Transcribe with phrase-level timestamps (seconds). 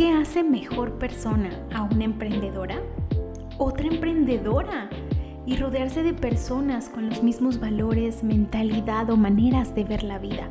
[0.00, 2.80] qué hace mejor persona a una emprendedora?
[3.58, 4.88] Otra emprendedora
[5.44, 10.48] y rodearse de personas con los mismos valores, mentalidad o maneras de ver la vida.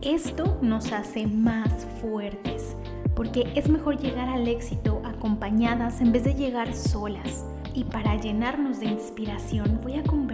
[0.00, 2.76] Esto nos hace más fuertes,
[3.16, 7.44] porque es mejor llegar al éxito acompañadas en vez de llegar solas.
[7.74, 10.33] Y para llenarnos de inspiración voy a conversar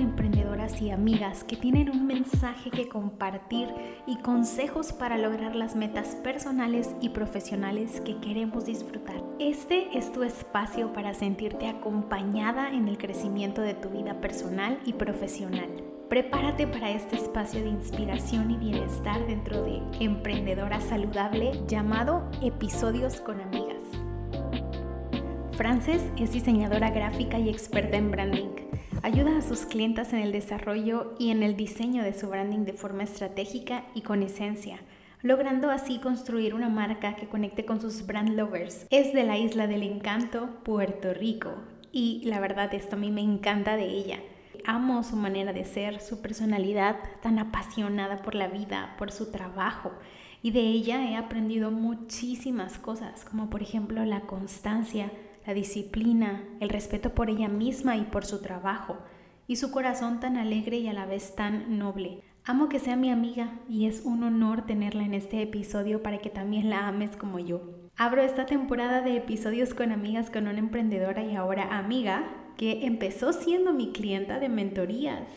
[0.00, 3.68] emprendedoras y amigas que tienen un mensaje que compartir
[4.06, 9.22] y consejos para lograr las metas personales y profesionales que queremos disfrutar.
[9.38, 14.94] Este es tu espacio para sentirte acompañada en el crecimiento de tu vida personal y
[14.94, 15.68] profesional.
[16.08, 23.40] Prepárate para este espacio de inspiración y bienestar dentro de Emprendedora Saludable llamado Episodios con
[23.40, 23.82] Amigas.
[25.52, 28.51] Frances es diseñadora gráfica y experta en branding.
[29.04, 32.72] Ayuda a sus clientas en el desarrollo y en el diseño de su branding de
[32.72, 34.78] forma estratégica y con esencia,
[35.22, 38.86] logrando así construir una marca que conecte con sus brand lovers.
[38.90, 41.50] Es de la isla del encanto, Puerto Rico,
[41.90, 44.20] y la verdad esto a mí me encanta de ella.
[44.66, 49.90] Amo su manera de ser, su personalidad tan apasionada por la vida, por su trabajo.
[50.44, 55.10] Y de ella he aprendido muchísimas cosas, como por ejemplo la constancia,
[55.46, 58.98] la disciplina, el respeto por ella misma y por su trabajo,
[59.46, 62.22] y su corazón tan alegre y a la vez tan noble.
[62.44, 66.30] Amo que sea mi amiga y es un honor tenerla en este episodio para que
[66.30, 67.62] también la ames como yo.
[67.96, 72.24] Abro esta temporada de episodios con amigas con una emprendedora y ahora amiga
[72.56, 75.28] que empezó siendo mi clienta de mentorías.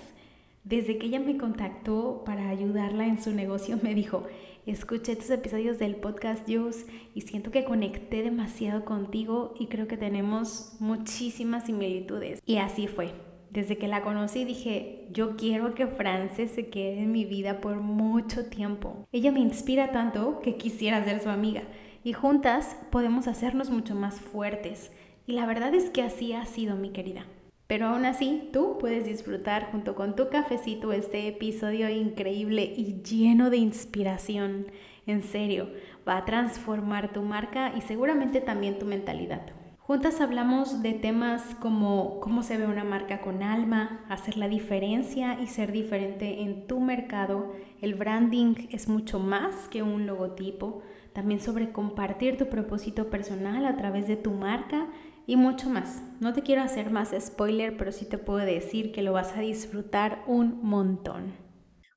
[0.64, 4.24] Desde que ella me contactó para ayudarla en su negocio, me dijo,
[4.72, 9.98] escuché tus episodios del podcast Juice y siento que conecté demasiado contigo y creo que
[9.98, 12.42] tenemos muchísimas similitudes.
[12.46, 13.12] Y así fue.
[13.52, 17.78] Desde que la conocí dije, yo quiero que Frances se quede en mi vida por
[17.78, 19.08] mucho tiempo.
[19.12, 21.64] Ella me inspira tanto que quisiera ser su amiga
[22.04, 24.92] y juntas podemos hacernos mucho más fuertes.
[25.26, 27.26] Y la verdad es que así ha sido mi querida.
[27.68, 33.50] Pero aún así, tú puedes disfrutar junto con tu cafecito este episodio increíble y lleno
[33.50, 34.68] de inspiración.
[35.08, 35.70] En serio,
[36.08, 39.42] va a transformar tu marca y seguramente también tu mentalidad.
[39.80, 45.40] Juntas hablamos de temas como cómo se ve una marca con alma, hacer la diferencia
[45.40, 47.54] y ser diferente en tu mercado.
[47.82, 50.82] El branding es mucho más que un logotipo.
[51.14, 54.88] También sobre compartir tu propósito personal a través de tu marca
[55.28, 56.02] y mucho más.
[56.20, 59.42] No te quiero hacer más spoiler, pero sí te puedo decir que lo vas a
[59.42, 61.34] disfrutar un montón.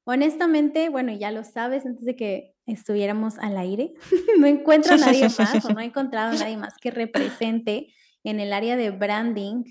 [0.04, 3.94] Honestamente, bueno, ya lo sabes, antes de que estuviéramos al aire,
[4.38, 7.92] no encuentro a nadie más o no he encontrado a nadie más que represente
[8.24, 9.64] en el área de branding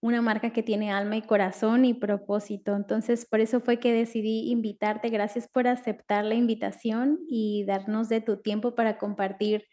[0.00, 2.74] una marca que tiene alma y corazón y propósito.
[2.74, 5.10] Entonces, por eso fue que decidí invitarte.
[5.10, 9.66] Gracias por aceptar la invitación y darnos de tu tiempo para compartir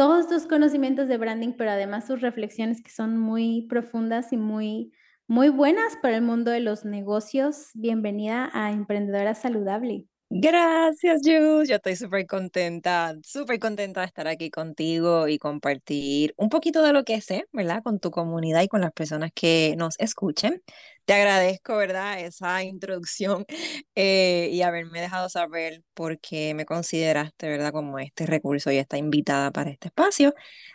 [0.00, 4.94] todos tus conocimientos de branding, pero además sus reflexiones que son muy profundas y muy,
[5.26, 7.68] muy buenas para el mundo de los negocios.
[7.74, 10.09] Bienvenida a Emprendedora Saludable.
[10.32, 11.68] Gracias, Jus.
[11.68, 16.92] Yo estoy súper contenta, súper contenta de estar aquí contigo y compartir un poquito de
[16.92, 17.82] lo que sé, ¿verdad?
[17.82, 20.62] Con tu comunidad y con las personas que nos escuchen.
[21.04, 22.20] Te agradezco, ¿verdad?
[22.20, 23.44] Esa introducción
[23.96, 27.72] eh, y haberme dejado saber por qué me consideraste, ¿verdad?
[27.72, 30.32] Como este recurso y esta invitada para este espacio.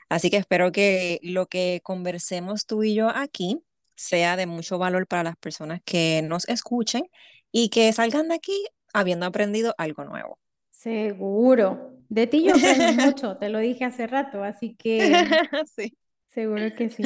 [0.10, 3.62] Así que espero que lo que conversemos tú y yo aquí
[3.96, 7.04] sea de mucho valor para las personas que nos escuchen
[7.52, 8.66] y que salgan de aquí
[8.96, 10.40] habiendo aprendido algo nuevo.
[10.70, 11.92] Seguro.
[12.10, 15.00] De ti yo aprendo mucho, te lo dije hace rato, así que
[15.76, 15.98] sí.
[16.30, 17.04] seguro que sí.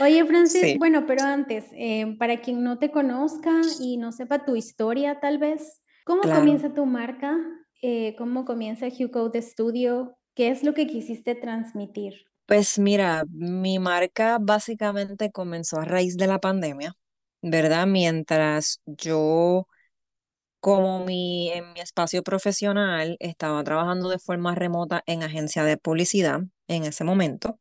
[0.00, 4.56] Oye, Francis, bueno, pero antes, eh, para quien no te conozca y no sepa tu
[4.56, 7.36] historia, tal vez, ¿cómo comienza tu marca?
[7.82, 10.16] Eh, ¿Cómo comienza Hugh Code Studio?
[10.34, 12.14] ¿Qué es lo que quisiste transmitir?
[12.46, 16.94] Pues mira, mi marca básicamente comenzó a raíz de la pandemia,
[17.42, 17.86] ¿verdad?
[17.86, 19.68] Mientras yo
[20.60, 26.40] como mi, en mi espacio profesional estaba trabajando de forma remota en agencia de publicidad
[26.68, 27.58] en ese momento.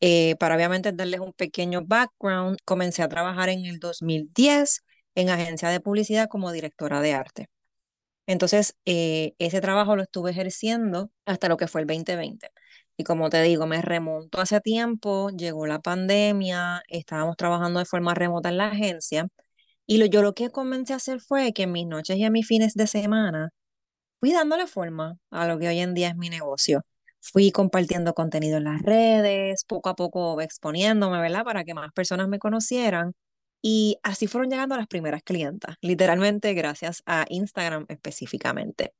[0.00, 4.84] Eh, para obviamente darles un pequeño background, comencé a trabajar en el 2010
[5.14, 7.48] en agencia de publicidad como directora de arte.
[8.26, 12.50] Entonces, eh, ese trabajo lo estuve ejerciendo hasta lo que fue el 2020.
[12.96, 18.14] Y como te digo, me remonto hace tiempo, llegó la pandemia, estábamos trabajando de forma
[18.14, 19.28] remota en la agencia
[19.90, 22.32] y lo, yo lo que comencé a hacer fue que en mis noches y en
[22.32, 23.50] mis fines de semana
[24.20, 26.82] fui dándole forma a lo que hoy en día es mi negocio.
[27.20, 31.44] Fui compartiendo contenido en las redes, poco a poco exponiéndome, ¿verdad?
[31.44, 33.14] Para que más personas me conocieran.
[33.62, 38.94] Y así fueron llegando las primeras clientas, literalmente gracias a Instagram específicamente.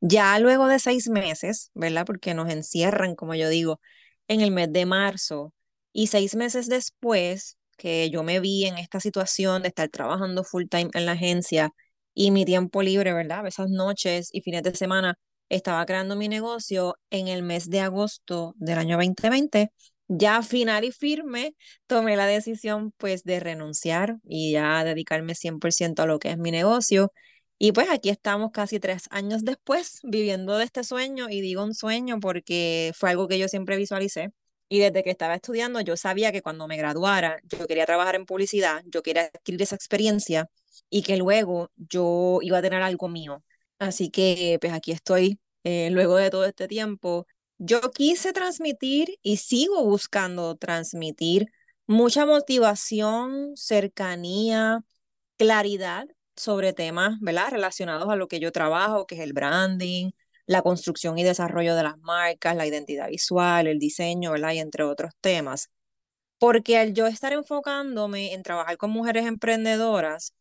[0.00, 2.04] Ya luego de seis meses, ¿verdad?
[2.04, 3.80] Porque nos encierran, como yo digo,
[4.26, 5.54] en el mes de marzo.
[5.92, 10.64] Y seis meses después que yo me vi en esta situación de estar trabajando full
[10.70, 11.70] time en la agencia
[12.14, 13.46] y mi tiempo libre, ¿verdad?
[13.46, 15.16] Esas noches y fines de semana
[15.48, 19.70] estaba creando mi negocio en el mes de agosto del año 2020.
[20.08, 21.54] Ya final y firme,
[21.86, 26.50] tomé la decisión pues de renunciar y ya dedicarme 100% a lo que es mi
[26.50, 27.12] negocio.
[27.58, 31.74] Y pues aquí estamos casi tres años después viviendo de este sueño y digo un
[31.74, 34.32] sueño porque fue algo que yo siempre visualicé.
[34.72, 38.24] Y desde que estaba estudiando yo sabía que cuando me graduara yo quería trabajar en
[38.24, 40.48] publicidad, yo quería adquirir esa experiencia
[40.88, 43.44] y que luego yo iba a tener algo mío.
[43.78, 47.26] Así que pues aquí estoy eh, luego de todo este tiempo.
[47.58, 51.48] Yo quise transmitir y sigo buscando transmitir
[51.86, 54.80] mucha motivación, cercanía,
[55.36, 57.50] claridad sobre temas, ¿verdad?
[57.50, 60.12] Relacionados a lo que yo trabajo, que es el branding,
[60.46, 64.52] la construcción y desarrollo de las marcas, la identidad visual, el diseño, ¿verdad?
[64.52, 65.70] Y entre otros temas.
[66.38, 70.34] Porque al yo estar enfocándome en trabajar con mujeres emprendedoras,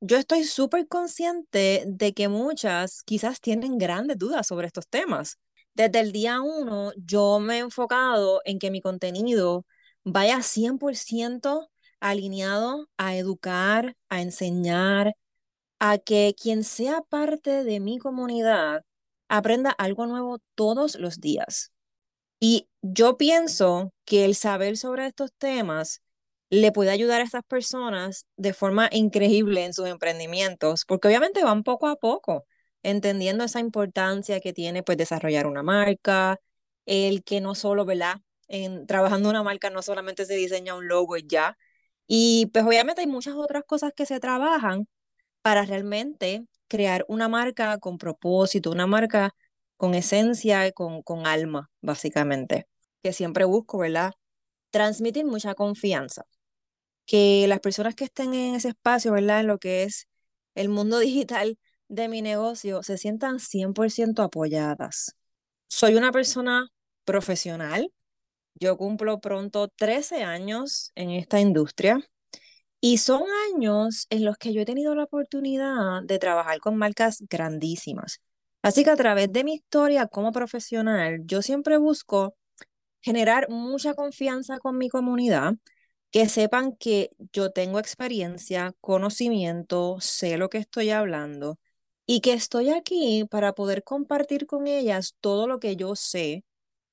[0.00, 5.38] yo estoy súper consciente de que muchas quizás tienen grandes dudas sobre estos temas.
[5.74, 9.64] Desde el día uno, yo me he enfocado en que mi contenido
[10.04, 11.68] vaya 100%
[12.00, 15.14] alineado a educar, a enseñar,
[15.80, 18.84] a que quien sea parte de mi comunidad
[19.28, 21.72] aprenda algo nuevo todos los días.
[22.40, 26.02] Y yo pienso que el saber sobre estos temas
[26.50, 31.62] le puede ayudar a estas personas de forma increíble en sus emprendimientos, porque obviamente van
[31.62, 32.46] poco a poco,
[32.82, 36.40] entendiendo esa importancia que tiene pues desarrollar una marca,
[36.86, 38.16] el que no solo, ¿verdad?
[38.48, 41.58] En trabajando una marca no solamente se diseña un logo y ya,
[42.06, 44.88] y pues obviamente hay muchas otras cosas que se trabajan
[45.42, 49.34] para realmente crear una marca con propósito, una marca
[49.76, 52.68] con esencia, con, con alma, básicamente,
[53.02, 54.12] que siempre busco, ¿verdad?
[54.70, 56.24] Transmitir mucha confianza.
[57.06, 59.40] Que las personas que estén en ese espacio, ¿verdad?
[59.40, 60.08] En lo que es
[60.54, 61.58] el mundo digital
[61.88, 65.16] de mi negocio, se sientan 100% apoyadas.
[65.68, 66.68] Soy una persona
[67.04, 67.92] profesional.
[68.54, 72.00] Yo cumplo pronto 13 años en esta industria.
[72.80, 73.22] Y son
[73.54, 78.20] años en los que yo he tenido la oportunidad de trabajar con marcas grandísimas.
[78.62, 82.36] Así que a través de mi historia como profesional, yo siempre busco
[83.02, 85.54] generar mucha confianza con mi comunidad,
[86.12, 91.58] que sepan que yo tengo experiencia, conocimiento, sé lo que estoy hablando
[92.06, 96.44] y que estoy aquí para poder compartir con ellas todo lo que yo sé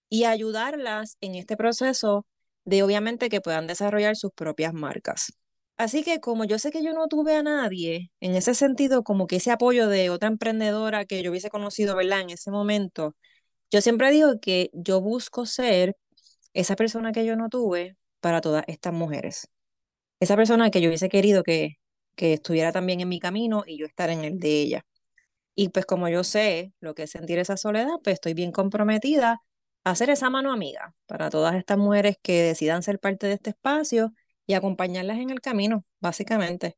[0.10, 2.26] y ayudarlas en este proceso
[2.66, 5.34] de obviamente que puedan desarrollar sus propias marcas.
[5.78, 9.28] Así que como yo sé que yo no tuve a nadie, en ese sentido, como
[9.28, 12.22] que ese apoyo de otra emprendedora que yo hubiese conocido, ¿verdad?
[12.22, 13.16] En ese momento,
[13.72, 15.98] yo siempre digo que yo busco ser
[16.54, 19.50] esa persona que yo no tuve para todas estas mujeres.
[20.20, 21.78] Esa persona que yo hubiese querido que,
[22.16, 24.86] que estuviera también en mi camino y yo estar en el de ella.
[25.56, 29.42] Y pues como yo sé lo que es sentir esa soledad, pues estoy bien comprometida
[29.84, 33.52] a ser esa mano amiga para todas estas mujeres que decidan ser parte de este
[33.52, 34.14] espacio
[34.48, 36.78] y acompañarlas en el camino, básicamente.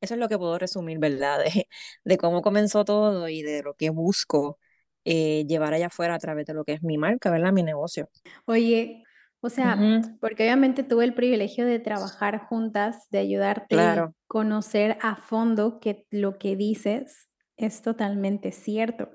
[0.00, 1.40] Eso es lo que puedo resumir, ¿verdad?
[2.04, 4.58] De, cómo comenzó todo y de lo que busco
[5.04, 7.52] eh, llevar allá afuera a través de lo que es mi marca, ¿verdad?
[7.52, 8.08] Mi negocio.
[8.46, 9.04] Oye,
[9.40, 9.78] o sea,
[10.20, 16.06] porque obviamente tuve el privilegio de trabajar juntas, de ayudarte a conocer a fondo que
[16.10, 19.10] lo que dices es totalmente cierto.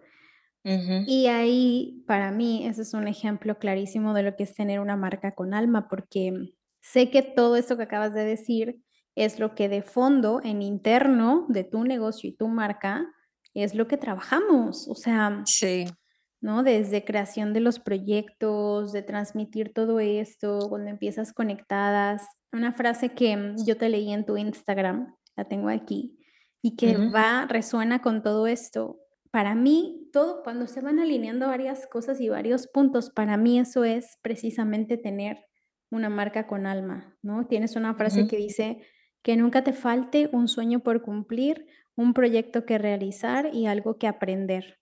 [0.63, 4.95] Y ahí, para mí, ese es un ejemplo clarísimo de lo que es tener una
[4.95, 6.53] marca con alma, porque
[6.83, 8.77] Sé que todo esto que acabas de decir
[9.15, 13.07] es lo que de fondo, en interno de tu negocio y tu marca,
[13.53, 14.89] es lo que trabajamos.
[14.89, 15.85] O sea, sí.
[16.41, 16.61] ¿no?
[16.61, 22.27] Desde creación de los proyectos, de transmitir todo esto, cuando empiezas conectadas.
[22.51, 26.19] Una frase que yo te leí en tu Instagram, la tengo aquí,
[26.61, 28.99] y que va, resuena con todo esto.
[29.31, 33.85] Para mí, todo, cuando se van alineando varias cosas y varios puntos, para mí eso
[33.85, 35.45] es precisamente tener
[35.93, 37.47] una marca con alma, ¿no?
[37.47, 38.81] Tienes una frase que dice
[39.21, 44.07] que nunca te falte un sueño por cumplir, un proyecto que realizar y algo que
[44.07, 44.79] aprender.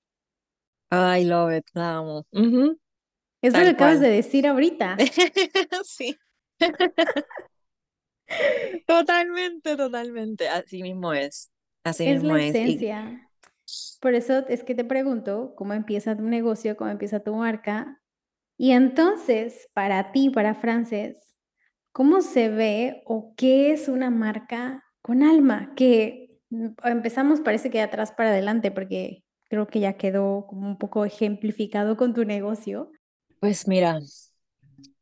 [0.92, 2.26] I love it, amo.
[3.42, 4.98] Eso lo acabas de decir ahorita.
[5.84, 6.18] sí.
[8.88, 10.50] totalmente, totalmente.
[10.50, 11.52] Así mismo es.
[11.84, 13.28] Así es mismo la esencia.
[14.02, 18.01] Por eso es que te pregunto cómo empieza tu negocio, cómo empieza tu marca,
[18.62, 21.36] y entonces, para ti, para Frances,
[21.94, 25.74] ¿cómo se ve o qué es una marca con alma?
[25.76, 30.68] Que mm, empezamos, parece que de atrás para adelante, porque creo que ya quedó como
[30.68, 32.92] un poco ejemplificado con tu negocio.
[33.40, 34.00] Pues mira,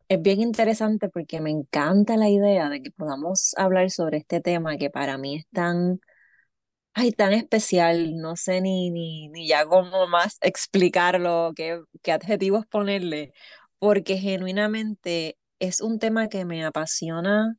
[0.07, 4.77] Es bien interesante porque me encanta la idea de que podamos hablar sobre este tema
[4.77, 5.99] que para mí es tan,
[6.99, 8.17] ay, tan especial.
[8.17, 13.33] No sé ni, ni, ni ya cómo más explicarlo, qué, qué adjetivos ponerle,
[13.79, 17.55] porque genuinamente es un tema que me apasiona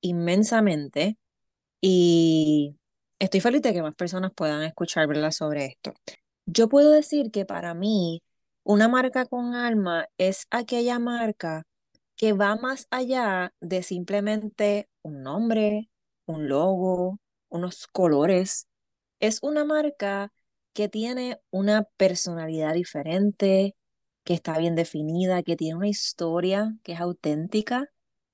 [0.00, 1.18] inmensamente
[1.80, 2.76] y
[3.18, 5.92] estoy feliz de que más personas puedan escuchar sobre esto.
[6.46, 8.22] Yo puedo decir que para mí
[8.62, 11.64] una marca con alma es aquella marca
[12.16, 15.90] que va más allá de simplemente un nombre,
[16.26, 17.18] un logo,
[17.50, 18.68] unos colores.
[19.20, 20.32] Es una marca
[20.72, 23.76] que tiene una personalidad diferente,
[24.24, 27.90] que está bien definida, que tiene una historia que es auténtica,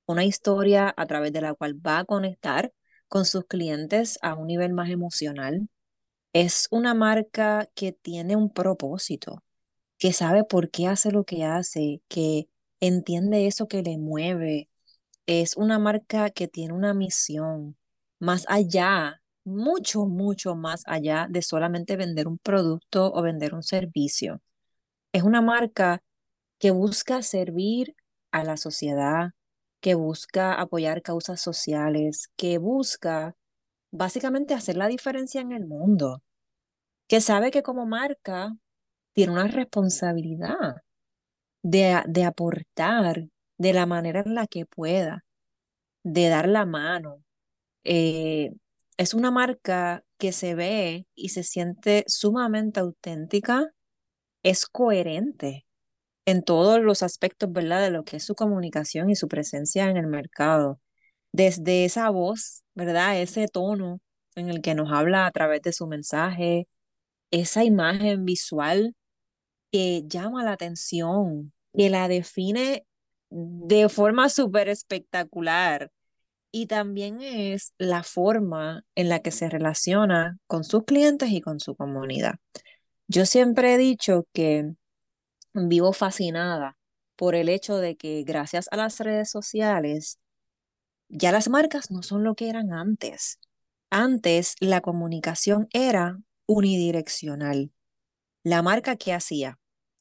[0.06, 2.73] una historia a través de la cual va a conectar
[3.08, 5.68] con sus clientes a un nivel más emocional.
[6.32, 9.42] Es una marca que tiene un propósito,
[9.99, 12.49] que sabe por qué hace lo que hace, que
[12.80, 14.68] entiende eso que le mueve.
[15.26, 17.76] Es una marca que tiene una misión
[18.18, 24.40] más allá, mucho, mucho más allá de solamente vender un producto o vender un servicio.
[25.12, 26.02] Es una marca
[26.58, 27.94] que busca servir
[28.32, 29.32] a la sociedad,
[29.80, 33.37] que busca apoyar causas sociales, que busca
[33.90, 36.23] básicamente hacer la diferencia en el mundo,
[37.08, 38.56] que sabe que como marca
[39.12, 40.82] tiene una responsabilidad
[41.62, 45.25] de, de aportar de la manera en la que pueda,
[46.02, 47.25] de dar la mano.
[47.88, 48.50] Eh,
[48.97, 53.71] es una marca que se ve y se siente sumamente auténtica,
[54.43, 55.66] es coherente
[56.26, 57.83] en todos los aspectos, ¿verdad?
[57.83, 60.81] De lo que es su comunicación y su presencia en el mercado.
[61.33, 63.21] Desde esa voz, ¿verdad?
[63.21, 64.00] Ese tono
[64.37, 66.69] en el que nos habla a través de su mensaje,
[67.31, 68.97] esa imagen visual
[69.73, 72.87] que llama la atención, que la define
[73.31, 75.90] de forma súper espectacular.
[76.58, 81.60] Y también es la forma en la que se relaciona con sus clientes y con
[81.60, 82.36] su comunidad.
[83.08, 84.72] Yo siempre he dicho que
[85.52, 86.78] vivo fascinada
[87.14, 90.18] por el hecho de que gracias a las redes sociales,
[91.10, 93.38] ya las marcas no son lo que eran antes.
[93.90, 97.70] Antes la comunicación era unidireccional.
[98.44, 99.58] La marca que hacía,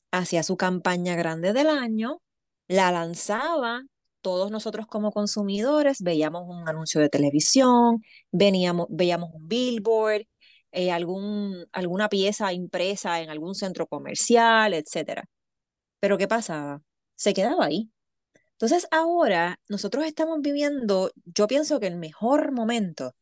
[0.09, 2.21] hacía su campaña grande del año,
[2.69, 3.81] la lanzaba,
[4.25, 10.23] todos nosotros como consumidores veíamos un anuncio de televisión, veníamos, veíamos un billboard,
[10.71, 15.25] eh, algún, alguna pieza impresa en algún centro comercial, etcétera.
[15.99, 16.81] Pero ¿qué pasaba?
[17.15, 17.91] Se quedaba ahí.
[18.53, 23.13] Entonces ahora nosotros estamos viviendo, yo pienso que el mejor momento,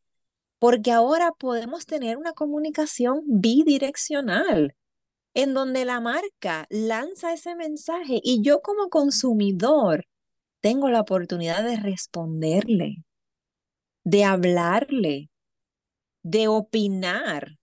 [0.59, 4.75] porque ahora podemos tener una comunicación bidireccional,
[5.33, 10.05] en donde la marca lanza ese mensaje y yo como consumidor
[10.63, 13.03] tengo la oportunidad de responderle,
[14.05, 15.29] de hablarle,
[16.23, 17.57] de opinar,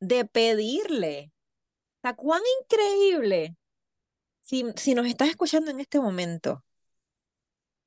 [0.00, 1.32] de pedirle.
[1.96, 3.56] ¿Está cuán increíble
[4.44, 6.62] si, nos estás escuchando en este momento,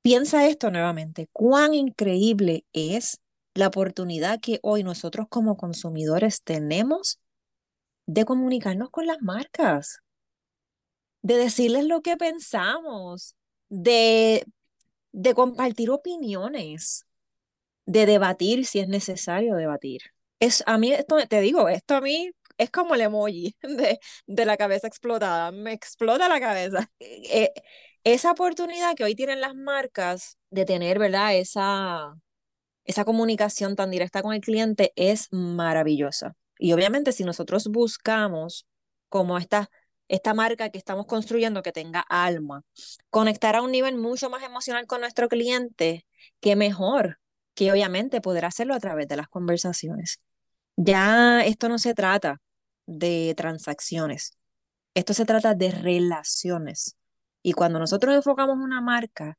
[0.02, 3.20] piensa esto nuevamente, cuán increíble es
[3.54, 7.20] la oportunidad que hoy nosotros como consumidores tenemos
[8.06, 10.00] de comunicarnos con las marcas,
[11.22, 13.36] de decirles lo que pensamos,
[13.68, 14.44] de,
[15.12, 17.06] de compartir opiniones,
[17.86, 20.02] de debatir si es necesario debatir.
[20.40, 24.44] Es, a mí, esto, te digo, esto a mí es como el emoji de, de
[24.46, 26.90] la cabeza explotada, me explota la cabeza.
[27.00, 27.52] Eh,
[28.04, 31.36] esa oportunidad que hoy tienen las marcas de tener, ¿verdad?
[31.36, 32.14] Esa,
[32.84, 36.34] esa comunicación tan directa con el cliente es maravillosa.
[36.58, 38.66] Y obviamente si nosotros buscamos
[39.08, 39.70] como esta,
[40.08, 42.64] esta marca que estamos construyendo que tenga alma,
[43.10, 46.06] conectar a un nivel mucho más emocional con nuestro cliente,
[46.40, 47.20] qué mejor
[47.54, 50.20] que obviamente poder hacerlo a través de las conversaciones.
[50.76, 52.40] Ya esto no se trata
[52.86, 54.32] de transacciones.
[54.94, 56.96] Esto se trata de relaciones.
[57.42, 59.38] Y cuando nosotros enfocamos una marca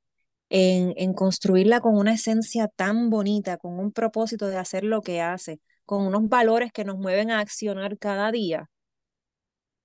[0.50, 5.22] en, en construirla con una esencia tan bonita, con un propósito de hacer lo que
[5.22, 8.70] hace, con unos valores que nos mueven a accionar cada día,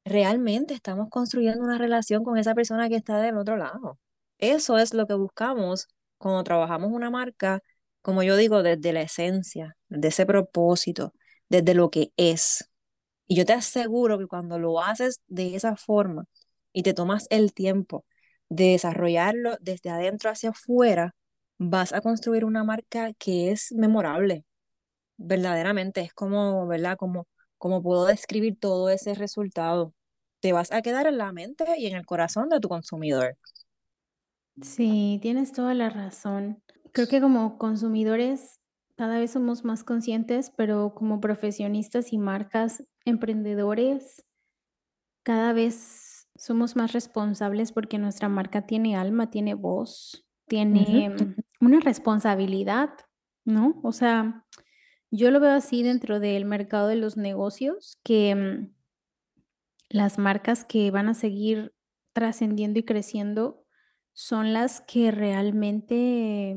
[0.05, 3.99] realmente estamos construyendo una relación con esa persona que está del otro lado.
[4.39, 7.61] Eso es lo que buscamos cuando trabajamos una marca,
[8.03, 11.15] como yo digo, desde la esencia, desde ese propósito,
[11.49, 12.69] desde lo que es.
[13.27, 16.27] Y yo te aseguro que cuando lo haces de esa forma
[16.73, 18.05] y te tomas el tiempo
[18.49, 21.15] de desarrollarlo desde adentro hacia afuera,
[21.59, 24.45] vas a construir una marca que es memorable.
[25.17, 26.97] Verdaderamente es como, ¿verdad?
[26.97, 27.29] Como,
[27.65, 29.95] como puedo describir todo ese resultado.
[30.41, 33.39] Te vas a quedar en la mente y en el corazón de tu consumidor.
[34.61, 36.63] Sí, tienes toda la razón.
[36.93, 38.61] Creo que como consumidores
[38.97, 44.27] cada vez somos más conscientes, pero como profesionistas y marcas, emprendedores,
[45.23, 51.17] cada vez somos más responsables porque nuestra marca tiene alma, tiene voz, tiene
[51.63, 52.91] una responsabilidad,
[53.47, 53.81] ¿no?
[53.83, 54.45] O sea,
[55.15, 58.75] yo lo veo así dentro del mercado de los negocios, que mm,
[59.89, 61.73] las marcas que van a seguir
[62.13, 63.65] trascendiendo y creciendo
[64.13, 66.57] son las que realmente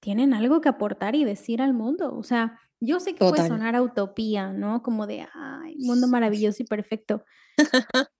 [0.00, 2.12] tienen algo que aportar y decir al mundo.
[2.16, 4.82] O sea, yo sé que puede sonar a utopía, ¿no?
[4.82, 7.24] Como de, ay, mundo maravilloso y perfecto,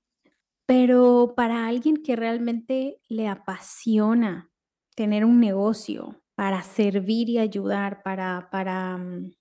[0.66, 4.48] pero para alguien que realmente le apasiona
[4.94, 9.32] tener un negocio para servir y ayudar, para, para mm,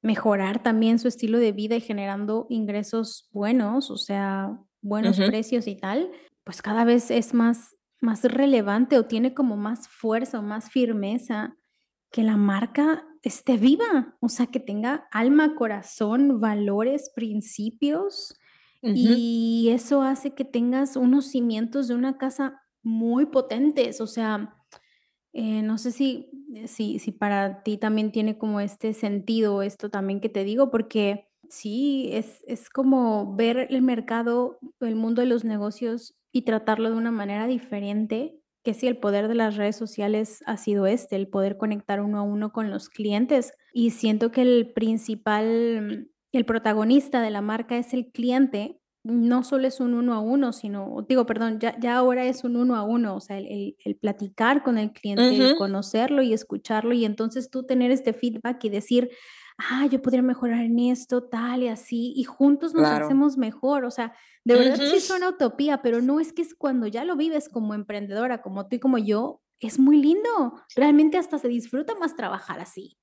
[0.00, 5.76] mejorar también su estilo de vida y generando ingresos buenos, o sea, buenos precios y
[5.76, 6.10] tal,
[6.42, 11.58] pues cada vez es más, más relevante o tiene como más fuerza o más firmeza
[12.10, 18.34] que la marca esté viva, o sea, que tenga alma, corazón, valores, principios,
[18.80, 24.54] y eso hace que tengas unos cimientos de una casa muy potentes, o sea,
[25.34, 29.90] eh, no sé si eh, si si para ti también tiene como este sentido, esto
[29.90, 35.26] también que te digo, porque sí, es es como ver el mercado, el mundo de
[35.28, 39.76] los negocios y tratarlo de una manera diferente, que sí, el poder de las redes
[39.76, 43.52] sociales ha sido este, el poder conectar uno a uno con los clientes.
[43.72, 49.66] Y siento que el principal, el protagonista de la marca es el cliente, no solo
[49.68, 52.82] es un uno a uno, sino digo, perdón, ya ya ahora es un uno a
[52.84, 57.04] uno, o sea, el el el platicar con el cliente, el conocerlo y escucharlo, y
[57.04, 59.10] entonces tú tener este feedback y decir:
[59.58, 63.14] "Ah, yo podría mejorar en esto, tal y así", y juntos nos Claro.
[63.14, 63.84] hacemos mejor.
[63.84, 64.14] O sea,
[64.44, 67.74] de verdad sí suena utopía, pero no, es que es cuando ya lo vives como
[67.74, 70.54] emprendedora, como tú y como yo, es muy lindo.
[70.74, 72.96] Realmente hasta se disfruta más trabajar así.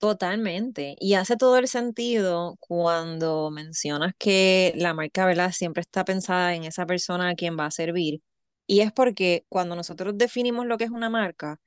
[0.00, 0.96] Totalmente.
[0.98, 5.52] Y hace todo el sentido cuando mencionas que la marca, ¿verdad?
[5.52, 8.22] Siempre está pensada en esa persona a quien va a servir.
[8.66, 11.60] Y es porque cuando nosotros definimos lo que es una marca,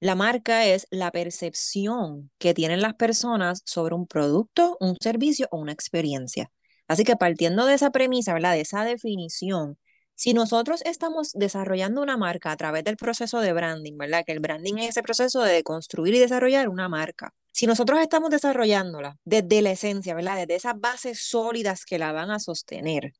[0.00, 5.58] la marca es la percepción que tienen las personas sobre un producto, un servicio o
[5.58, 6.50] una experiencia.
[6.88, 8.54] Así que partiendo de esa premisa, ¿verdad?
[8.54, 9.78] De esa definición,
[10.14, 14.24] si nosotros estamos desarrollando una marca a través del proceso de branding, ¿verdad?
[14.26, 17.34] Que el branding es ese proceso de construir y desarrollar una marca.
[17.60, 20.38] Si nosotros estamos desarrollándola desde la esencia, ¿verdad?
[20.38, 23.12] Desde esas bases sólidas que la van a sostener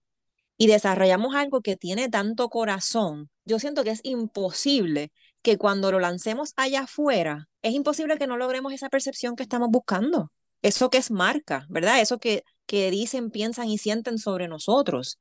[0.57, 6.01] y desarrollamos algo que tiene tanto corazón, yo siento que es imposible que cuando lo
[6.01, 10.33] lancemos allá afuera, es imposible que no logremos esa percepción que estamos buscando.
[10.63, 12.01] Eso que es marca, ¿verdad?
[12.01, 15.19] Eso que, que dicen, piensan y sienten sobre nosotros.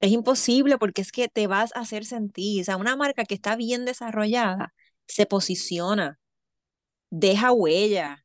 [0.00, 3.84] Es imposible porque es que te vas a hacer sentir, una marca que está bien
[3.84, 4.74] desarrollada
[5.06, 6.18] se posiciona,
[7.10, 8.23] deja huella,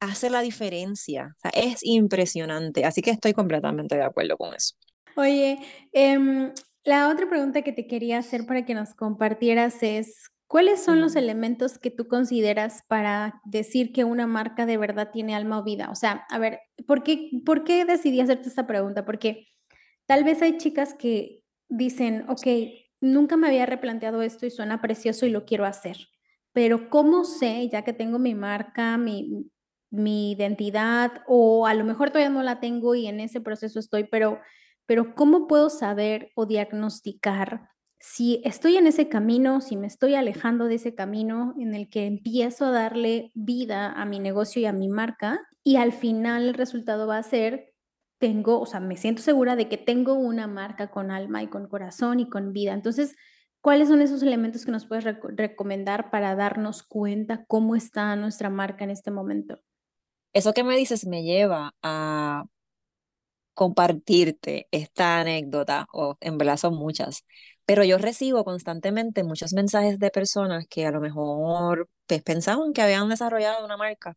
[0.00, 1.36] hace la diferencia.
[1.36, 2.84] O sea, es impresionante.
[2.84, 4.74] Así que estoy completamente de acuerdo con eso.
[5.16, 5.58] Oye,
[5.92, 6.52] em,
[6.84, 11.14] la otra pregunta que te quería hacer para que nos compartieras es, ¿cuáles son los
[11.14, 15.90] elementos que tú consideras para decir que una marca de verdad tiene alma o vida?
[15.90, 19.04] O sea, a ver, ¿por qué, por qué decidí hacerte esta pregunta?
[19.04, 19.48] Porque
[20.06, 22.46] tal vez hay chicas que dicen, ok,
[23.00, 25.96] nunca me había replanteado esto y suena precioso y lo quiero hacer,
[26.52, 29.50] pero ¿cómo sé, ya que tengo mi marca, mi,
[29.90, 34.04] mi identidad, o a lo mejor todavía no la tengo y en ese proceso estoy,
[34.04, 34.38] pero
[34.90, 37.68] pero, ¿cómo puedo saber o diagnosticar
[38.00, 42.06] si estoy en ese camino, si me estoy alejando de ese camino en el que
[42.06, 45.46] empiezo a darle vida a mi negocio y a mi marca?
[45.62, 47.72] Y al final el resultado va a ser,
[48.18, 51.68] tengo, o sea, me siento segura de que tengo una marca con alma y con
[51.68, 52.72] corazón y con vida.
[52.72, 53.14] Entonces,
[53.60, 58.50] ¿cuáles son esos elementos que nos puedes reco recomendar para darnos cuenta cómo está nuestra
[58.50, 59.60] marca en este momento?
[60.32, 62.44] Eso que me dices me lleva a
[63.54, 67.24] compartirte esta anécdota, o en verdad son muchas,
[67.66, 72.82] pero yo recibo constantemente muchos mensajes de personas que a lo mejor pues, pensaban que
[72.82, 74.16] habían desarrollado una marca,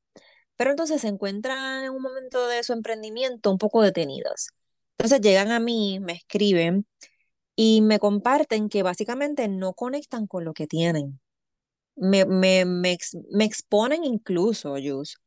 [0.57, 4.49] pero entonces se encuentran en un momento de su emprendimiento un poco detenidas.
[4.97, 6.87] Entonces llegan a mí, me escriben
[7.55, 11.21] y me comparten que básicamente no conectan con lo que tienen.
[11.95, 15.17] Me, me, me, ex- me exponen incluso, Yus,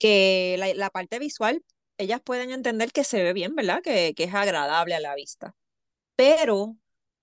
[0.00, 1.64] que la, la parte visual,
[1.98, 3.82] ellas pueden entender que se ve bien, ¿verdad?
[3.82, 5.56] Que, que es agradable a la vista,
[6.16, 6.76] pero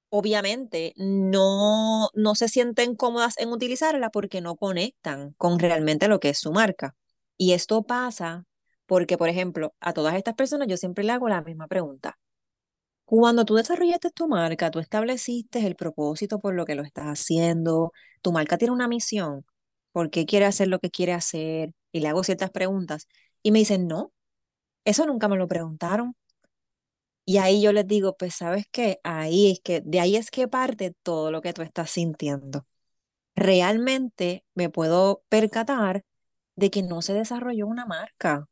[0.10, 6.30] obviamente no, no se sienten cómodas en utilizarla porque no conectan con realmente lo que
[6.30, 6.96] es su marca.
[7.38, 8.46] Y esto pasa
[8.86, 12.18] porque, por ejemplo, a todas estas personas yo siempre le hago la misma pregunta.
[13.06, 17.94] Cuando tú desarrollaste tu marca, tú estableciste el propósito por lo que lo estás haciendo,
[18.22, 19.46] tu marca tiene una misión,
[19.94, 21.74] ¿por qué quiere hacer lo que quiere hacer?
[21.92, 23.08] Y le hago ciertas preguntas
[23.44, 24.14] y me dicen, no,
[24.86, 26.16] eso nunca me lo preguntaron.
[27.26, 30.48] Y ahí yo les digo, pues sabes qué, ahí es que, de ahí es que
[30.48, 32.66] parte todo lo que tú estás sintiendo.
[33.36, 36.04] Realmente me puedo percatar
[36.56, 38.48] de que no se desarrolló una marca,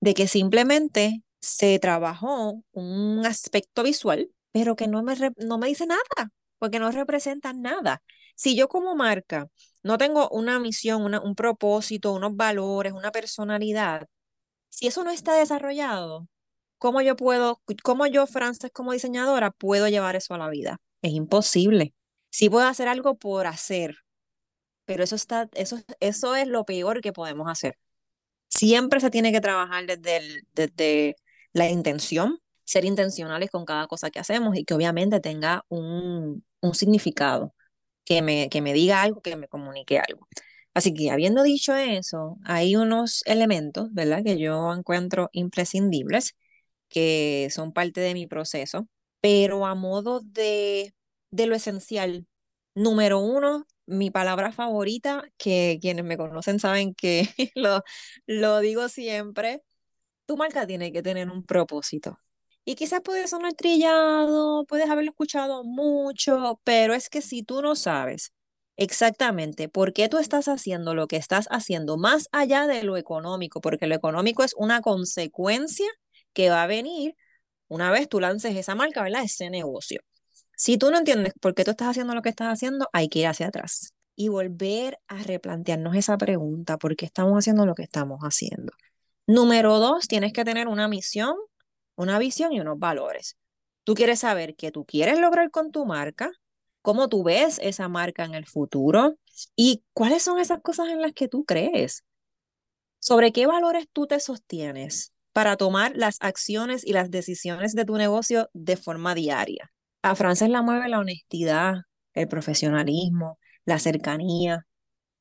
[0.00, 5.86] de que simplemente se trabajó un aspecto visual, pero que no me, no me dice
[5.86, 8.02] nada, porque no representa nada.
[8.34, 9.48] Si yo como marca
[9.82, 14.06] no tengo una misión, una, un propósito, unos valores, una personalidad,
[14.70, 16.28] si eso no está desarrollado,
[16.78, 20.78] ¿cómo yo puedo, cómo yo, Frances, como diseñadora, puedo llevar eso a la vida?
[21.02, 21.94] Es imposible.
[22.30, 23.96] Sí puedo hacer algo por hacer,
[24.84, 27.78] pero eso, está, eso, eso es lo peor que podemos hacer.
[28.48, 31.16] Siempre se tiene que trabajar desde, desde
[31.52, 36.74] la intención, ser intencionales con cada cosa que hacemos y que obviamente tenga un, un
[36.74, 37.54] significado,
[38.04, 40.28] que me, que me diga algo, que me comunique algo.
[40.74, 46.34] Así que habiendo dicho eso, hay unos elementos, ¿verdad?, que yo encuentro imprescindibles,
[46.88, 48.88] que son parte de mi proceso,
[49.20, 50.94] pero a modo de,
[51.30, 52.26] de lo esencial,
[52.74, 57.82] número uno, mi palabra favorita, que quienes me conocen saben que lo,
[58.26, 59.62] lo digo siempre,
[60.26, 62.18] tu marca tiene que tener un propósito.
[62.64, 67.76] Y quizás puede sonar trillado, puedes haberlo escuchado mucho, pero es que si tú no
[67.76, 68.32] sabes
[68.76, 73.60] exactamente por qué tú estás haciendo lo que estás haciendo, más allá de lo económico,
[73.60, 75.86] porque lo económico es una consecuencia
[76.32, 77.14] que va a venir
[77.68, 79.24] una vez tú lances esa marca, ¿verdad?
[79.24, 80.00] Ese negocio.
[80.56, 83.20] Si tú no entiendes por qué tú estás haciendo lo que estás haciendo, hay que
[83.20, 87.82] ir hacia atrás y volver a replantearnos esa pregunta, ¿por qué estamos haciendo lo que
[87.82, 88.72] estamos haciendo?
[89.26, 91.34] Número dos, tienes que tener una misión,
[91.96, 93.36] una visión y unos valores.
[93.84, 96.30] Tú quieres saber qué tú quieres lograr con tu marca,
[96.82, 99.18] cómo tú ves esa marca en el futuro
[99.56, 102.04] y cuáles son esas cosas en las que tú crees.
[102.98, 107.96] Sobre qué valores tú te sostienes para tomar las acciones y las decisiones de tu
[107.96, 109.72] negocio de forma diaria.
[110.02, 111.82] A Frances la mueve la honestidad,
[112.14, 114.66] el profesionalismo, la cercanía.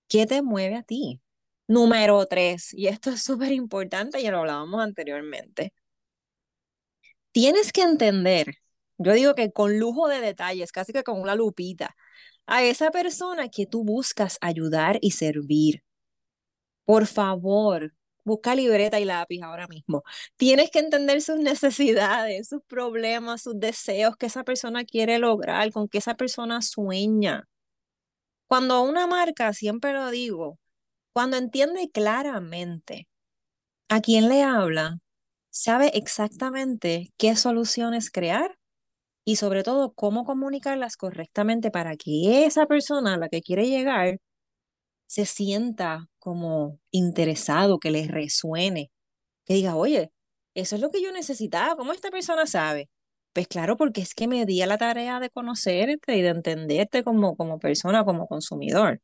[0.08, 1.22] ¿Qué te mueve a ti?
[1.68, 5.74] Número tres, y esto es súper importante, ya lo hablábamos anteriormente.
[7.34, 8.56] Tienes que entender,
[8.98, 11.96] yo digo que con lujo de detalles, casi que con una lupita,
[12.46, 15.84] a esa persona que tú buscas ayudar y servir.
[16.86, 17.94] Por favor,
[18.24, 20.04] busca libreta y lápiz ahora mismo.
[20.38, 25.88] Tienes que entender sus necesidades, sus problemas, sus deseos que esa persona quiere lograr, con
[25.88, 27.48] que esa persona sueña.
[28.48, 30.60] Cuando una marca, siempre lo digo,
[31.14, 33.08] cuando entiende claramente
[33.90, 35.00] a quién le habla,
[35.54, 38.58] sabe exactamente qué soluciones crear
[39.26, 44.20] y sobre todo cómo comunicarlas correctamente para que esa persona a la que quiere llegar
[45.08, 48.92] se sienta como interesado, que le resuene,
[49.46, 50.12] que diga, oye,
[50.56, 52.90] eso es lo que yo necesitaba, ¿cómo esta persona sabe?
[53.34, 57.04] Pues claro, porque es que me di a la tarea de conocerte y de entenderte
[57.04, 59.02] como, como persona, como consumidor.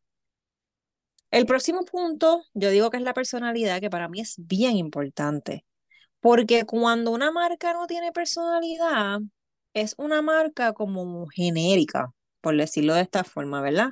[1.32, 5.66] El próximo punto, yo digo que es la personalidad, que para mí es bien importante,
[6.22, 9.20] porque cuando una marca no tiene personalidad,
[9.74, 13.92] es una marca como genérica, por decirlo de esta forma, ¿verdad?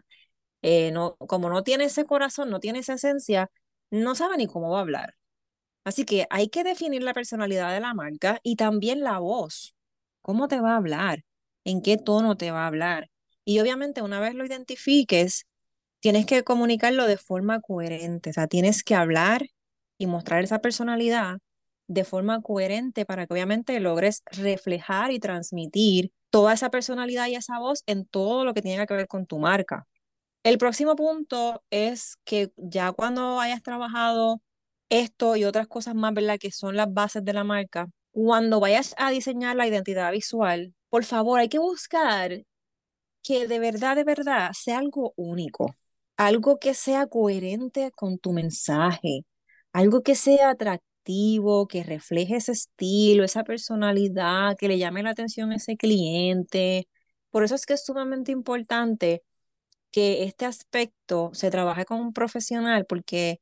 [0.63, 3.51] Eh, no, como no tiene ese corazón, no tiene esa esencia,
[3.91, 5.15] no sabe ni cómo va a hablar.
[5.83, 9.75] Así que hay que definir la personalidad de la marca y también la voz.
[10.21, 11.23] ¿Cómo te va a hablar?
[11.63, 13.09] ¿En qué tono te va a hablar?
[13.45, 15.45] Y obviamente una vez lo identifiques,
[16.01, 19.47] tienes que comunicarlo de forma coherente, o sea, tienes que hablar
[19.97, 21.37] y mostrar esa personalidad
[21.88, 27.60] de forma coherente para que obviamente logres reflejar y transmitir toda esa personalidad y esa
[27.60, 29.86] voz en todo lo que tiene que ver con tu marca.
[30.43, 34.41] El próximo punto es que ya cuando hayas trabajado
[34.89, 36.38] esto y otras cosas más, ¿verdad?
[36.39, 41.04] Que son las bases de la marca, cuando vayas a diseñar la identidad visual, por
[41.06, 42.43] favor, hay que buscar
[43.23, 45.76] que de verdad, de verdad, sea algo único
[46.17, 49.26] algo que sea coherente con tu mensaje,
[49.73, 50.56] algo que sea
[51.70, 56.88] que refleje ese estilo, esa personalidad, que le llame la atención a ese cliente.
[57.32, 59.24] Por eso es que es sumamente importante
[59.91, 63.41] que este aspecto se trabaje con un profesional porque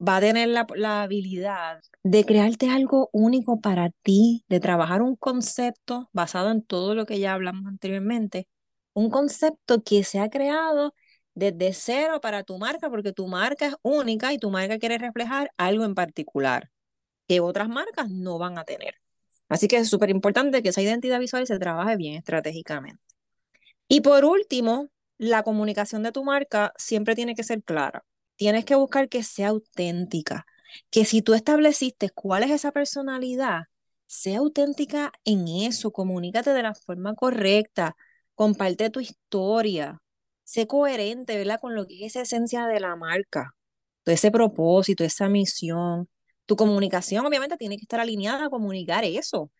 [0.00, 5.16] va a tener la, la, habilidad de crearte algo único para ti, de trabajar un
[5.16, 8.48] concepto basado en todo lo que ya hablamos anteriormente,
[8.94, 10.94] un concepto que se ha creado
[11.34, 15.52] desde cero para tu marca, porque tu marca es única y tu marca quiere reflejar
[15.56, 16.70] algo en particular
[17.28, 18.94] que otras marcas no van a tener.
[19.48, 23.02] Así que es súper importante que esa identidad visual se trabaje bien estratégicamente.
[23.88, 24.88] Y por último,
[25.18, 28.04] la comunicación de tu marca siempre tiene que ser clara.
[28.36, 30.46] Tienes que buscar que sea auténtica,
[30.90, 33.64] que si tú estableciste cuál es esa personalidad,
[34.06, 37.96] sea auténtica en eso, comunícate de la forma correcta,
[38.34, 40.00] comparte tu historia,
[40.44, 41.60] sé coherente, ¿verdad?
[41.60, 43.54] Con lo que es esa esencia de la marca,
[44.06, 46.08] ese propósito, esa misión.
[46.48, 49.50] Tu comunicación obviamente tiene que estar alineada a comunicar eso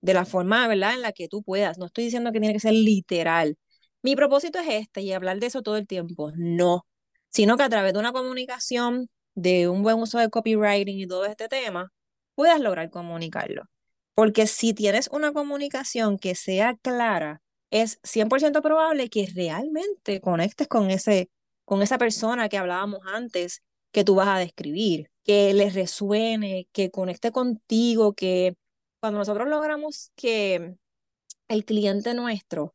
[0.00, 0.94] de la forma, ¿verdad?
[0.94, 1.78] En la que tú puedas.
[1.78, 3.58] No estoy diciendo que tiene que ser literal.
[4.02, 6.32] Mi propósito es este y hablar de eso todo el tiempo.
[6.36, 6.86] No,
[7.30, 11.24] sino que a través de una comunicación, de un buen uso de copywriting y todo
[11.26, 11.92] este tema,
[12.36, 13.64] puedas lograr comunicarlo.
[14.14, 20.90] Porque si tienes una comunicación que sea clara, es 100% probable que realmente conectes con,
[20.90, 21.30] ese,
[21.64, 26.90] con esa persona que hablábamos antes que tú vas a describir, que les resuene, que
[26.90, 28.56] conecte contigo, que
[29.00, 30.76] cuando nosotros logramos que
[31.48, 32.74] el cliente nuestro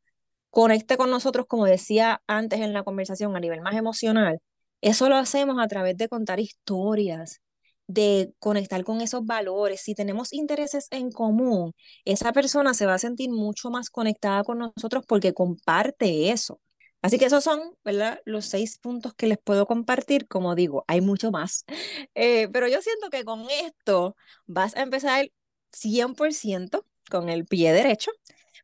[0.51, 4.39] conecte con nosotros, como decía antes en la conversación, a nivel más emocional,
[4.81, 7.41] eso lo hacemos a través de contar historias,
[7.87, 9.81] de conectar con esos valores.
[9.81, 11.73] Si tenemos intereses en común,
[12.05, 16.59] esa persona se va a sentir mucho más conectada con nosotros porque comparte eso.
[17.03, 18.21] Así que esos son, ¿verdad?
[18.23, 20.25] Los seis puntos que les puedo compartir.
[20.27, 21.65] Como digo, hay mucho más.
[22.15, 25.31] Eh, pero yo siento que con esto vas a empezar
[25.71, 28.11] 100% con el pie derecho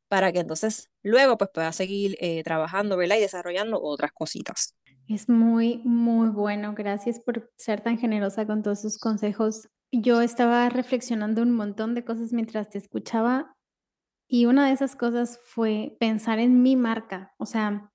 [0.08, 3.17] para que entonces luego pues puedas seguir eh, trabajando, ¿verdad?
[3.17, 4.75] Y desarrollando otras cositas.
[5.08, 6.75] Es muy, muy bueno.
[6.75, 9.67] Gracias por ser tan generosa con todos sus consejos.
[9.91, 13.56] Yo estaba reflexionando un montón de cosas mientras te escuchaba
[14.28, 17.34] y una de esas cosas fue pensar en mi marca.
[17.38, 17.88] O sea,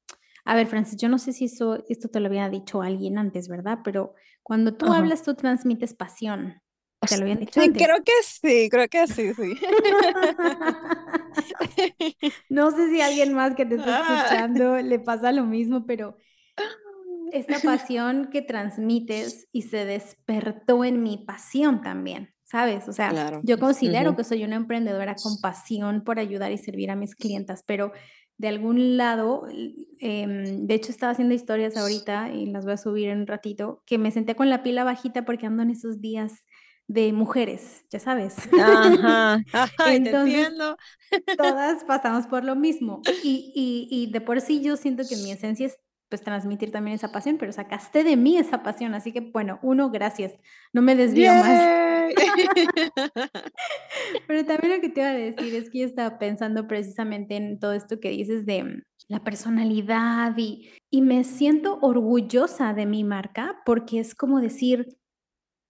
[0.44, 3.48] a ver, Francis, yo no sé si eso, esto te lo había dicho alguien antes,
[3.48, 3.78] ¿verdad?
[3.83, 6.61] Pero cuando tú hablas, tú transmites pasión.
[7.00, 9.54] ¿Te lo habían dicho sí, creo que sí, creo que sí, sí.
[12.48, 16.16] no sé si alguien más que te está escuchando le pasa lo mismo, pero
[17.33, 22.88] esta pasión que transmites y se despertó en mi pasión también, ¿sabes?
[22.88, 26.96] O sea, yo considero que soy una emprendedora con pasión por ayudar y servir a
[26.96, 27.92] mis clientas, pero
[28.37, 29.47] de algún lado,
[30.01, 33.83] em, de hecho estaba haciendo historias ahorita y las voy a subir en un ratito,
[33.87, 36.44] que me senté con la pila bajita porque ando en esos días
[36.87, 38.37] de mujeres, ya sabes.
[38.61, 39.42] Ajá,
[39.87, 40.53] Entonces,
[41.37, 43.01] todas pasamos por lo mismo.
[43.23, 45.79] Y, y, y, de por sí yo siento que mi esencia es
[46.14, 49.90] pues transmitir también esa pasión, pero sacaste de mí esa pasión, así que bueno, uno,
[49.90, 50.38] gracias,
[50.72, 52.14] no me desvío más.
[54.29, 57.59] pero también lo que te iba a decir es que yo estaba pensando precisamente en
[57.59, 63.03] todo esto que dices de mm, la personalidad y, y me siento orgullosa de mi
[63.03, 64.96] marca porque es como decir,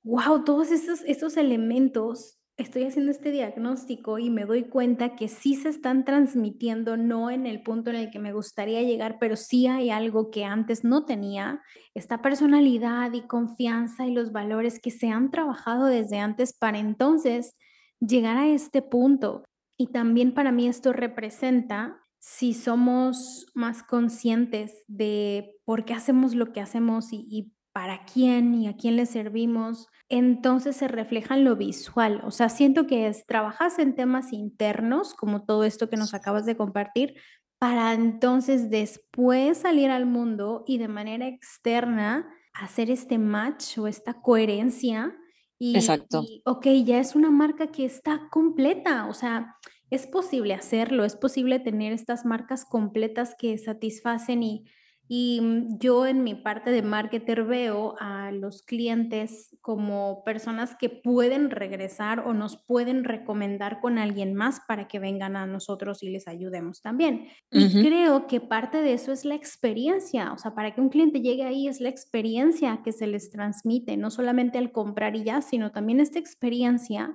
[0.02, 5.56] wow, todos esos, esos elementos estoy haciendo este diagnóstico y me doy cuenta que sí
[5.56, 9.66] se están transmitiendo, no en el punto en el que me gustaría llegar, pero sí
[9.66, 11.62] hay algo que antes no tenía,
[11.94, 17.56] esta personalidad y confianza y los valores que se han trabajado desde antes para entonces
[18.00, 19.44] llegar a este punto.
[19.76, 26.52] Y también para mí esto representa si somos más conscientes de por qué hacemos lo
[26.52, 31.42] que hacemos y, y para quién y a quién le servimos, entonces se refleja en
[31.42, 32.22] lo visual.
[32.24, 36.46] O sea, siento que es, trabajas en temas internos, como todo esto que nos acabas
[36.46, 37.14] de compartir,
[37.58, 44.22] para entonces después salir al mundo y de manera externa hacer este match o esta
[44.22, 45.12] coherencia.
[45.58, 46.22] Y, Exacto.
[46.24, 49.08] Y, ok, ya es una marca que está completa.
[49.08, 49.56] O sea,
[49.90, 54.64] es posible hacerlo, es posible tener estas marcas completas que satisfacen y
[55.08, 60.88] y mm, yo en mi parte de marketer veo a los clientes como personas que
[60.88, 66.10] pueden regresar o nos pueden recomendar con alguien más para que vengan a nosotros y
[66.10, 67.28] les ayudemos también.
[67.50, 71.20] Y creo que parte de eso es la experiencia, o sea, para que un cliente
[71.20, 75.42] llegue ahí es la experiencia que se les transmite, no solamente al comprar y ya,
[75.42, 77.14] sino también esta experiencia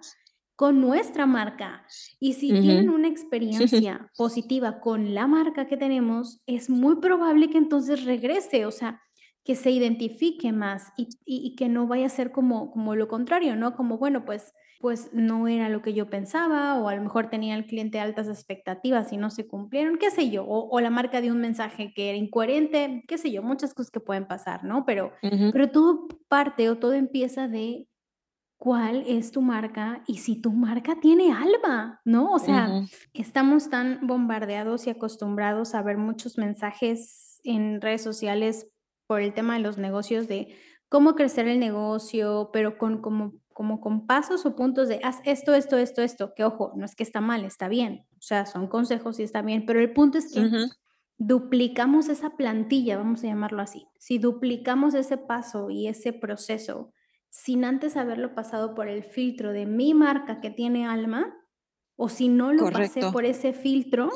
[0.59, 1.85] con nuestra marca.
[2.19, 7.57] Y si tienen una experiencia positiva con la marca que tenemos, es muy probable que
[7.57, 9.01] entonces regrese, o sea,
[9.45, 13.73] que se identifique más y, que no vaya a ser como, como lo contrario, ¿no?
[13.73, 17.55] Como, bueno, pues, pues no era lo que yo pensaba o a lo mejor tenía
[17.55, 21.31] el cliente altas expectativas y no se cumplieron, qué sé yo, o, la marca dio
[21.31, 24.83] un mensaje que era incoherente, qué sé yo, muchas cosas que pueden pasar, ¿no?
[24.85, 25.13] Pero,
[25.53, 27.87] pero todo parte o todo empieza de
[28.59, 32.33] cuál es tu marca y si tu marca tiene alma, ¿no?
[32.33, 38.67] O sea, estamos tan bombardeados y acostumbrados a ver muchos mensajes en redes sociales
[39.07, 40.55] por el tema de los negocios de
[40.89, 45.53] cómo crecer el negocio, pero con como como con pasos o puntos de haz esto,
[45.53, 48.67] esto, esto, esto, que ojo, no es que está mal, está bien, o sea, son
[48.67, 50.49] consejos y está bien, pero el punto es que
[51.17, 56.93] duplicamos esa plantilla, vamos a llamarlo así, si duplicamos ese paso y ese proceso
[57.29, 61.35] sin antes haberlo pasado por el filtro de mi marca que tiene alma,
[61.95, 64.09] o si no lo pasé por ese filtro,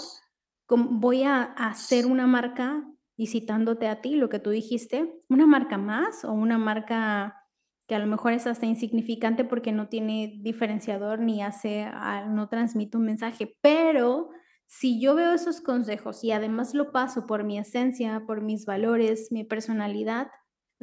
[0.67, 2.83] voy a hacer una marca,
[3.15, 7.39] y citándote a ti, lo que tú dijiste, una marca más o una marca
[7.87, 12.47] que a lo mejor es hasta insignificante porque no tiene diferenciador ni hace, ah, no
[12.47, 14.29] transmite un mensaje, pero
[14.65, 19.31] si yo veo esos consejos y además lo paso por mi esencia, por mis valores,
[19.31, 20.27] mi personalidad,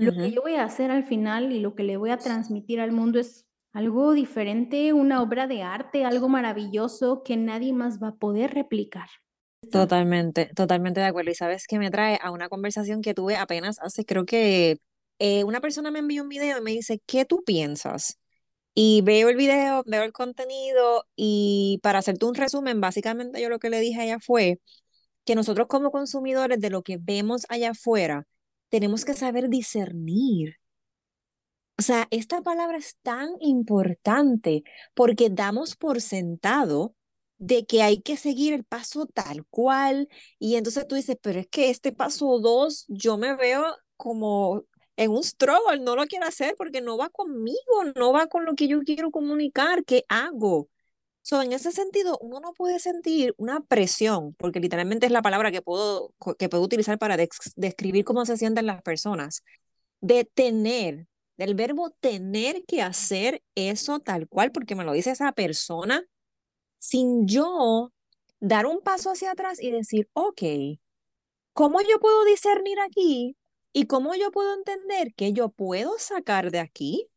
[0.01, 2.81] lo que yo voy a hacer al final y lo que le voy a transmitir
[2.81, 8.09] al mundo es algo diferente, una obra de arte, algo maravilloso que nadie más va
[8.09, 9.09] a poder replicar.
[9.71, 11.31] Totalmente, totalmente de acuerdo.
[11.31, 14.79] Y sabes que me trae a una conversación que tuve apenas hace, creo que
[15.19, 18.19] eh, una persona me envió un video y me dice, ¿qué tú piensas?
[18.75, 23.59] Y veo el video, veo el contenido y para hacerte un resumen, básicamente yo lo
[23.59, 24.61] que le dije a ella fue
[25.25, 28.27] que nosotros como consumidores de lo que vemos allá afuera,
[28.71, 30.57] tenemos que saber discernir.
[31.79, 36.95] O sea, esta palabra es tan importante porque damos por sentado
[37.39, 41.49] de que hay que seguir el paso tal cual y entonces tú dices, pero es
[41.49, 43.65] que este paso dos yo me veo
[43.97, 44.65] como
[44.97, 47.57] en un struggle, no lo quiero hacer porque no va conmigo,
[47.97, 50.69] no va con lo que yo quiero comunicar, ¿qué hago?
[51.23, 55.53] So, en ese sentido, uno no puede sentir una presión, porque literalmente es la palabra
[55.53, 57.17] que puedo, que puedo utilizar para
[57.57, 59.45] describir cómo se sienten las personas,
[60.01, 61.07] de tener,
[61.37, 66.05] del verbo tener que hacer eso tal cual, porque me lo dice esa persona,
[66.79, 67.93] sin yo
[68.41, 70.43] dar un paso hacia atrás y decir, ok,
[71.53, 73.37] ¿cómo yo puedo discernir aquí
[73.73, 77.09] ¿Y cómo yo puedo entender que yo puedo sacar de aquí?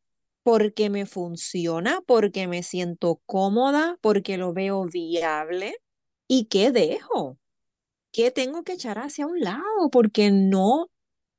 [0.43, 5.77] Porque me funciona, porque me siento cómoda, porque lo veo viable.
[6.27, 7.37] ¿Y qué dejo?
[8.11, 9.89] ¿Qué tengo que echar hacia un lado?
[9.91, 10.89] Porque no,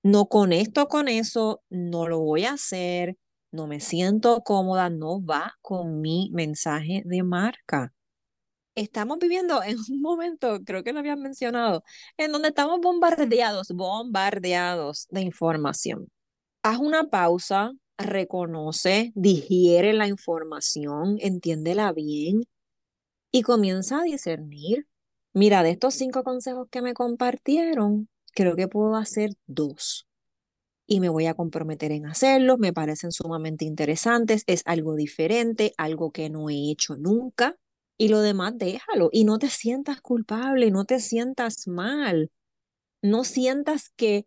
[0.03, 3.17] no conecto con eso, no lo voy a hacer,
[3.53, 7.95] no me siento cómoda, no va con mi mensaje de marca
[8.75, 11.85] estamos viviendo en un momento, creo que lo habían mencionado,
[12.17, 16.09] en donde estamos bombardeados, bombardeados de información.
[16.63, 22.45] Haz una pausa, reconoce, digiere la información, entiéndela bien
[23.33, 24.87] y comienza a discernir.
[25.33, 30.07] Mira, de estos cinco consejos que me compartieron, creo que puedo hacer dos
[30.87, 36.13] y me voy a comprometer en hacerlos, me parecen sumamente interesantes, es algo diferente, algo
[36.13, 37.57] que no he hecho nunca.
[37.97, 42.31] Y lo demás déjalo y no te sientas culpable, no te sientas mal,
[43.03, 44.27] no sientas que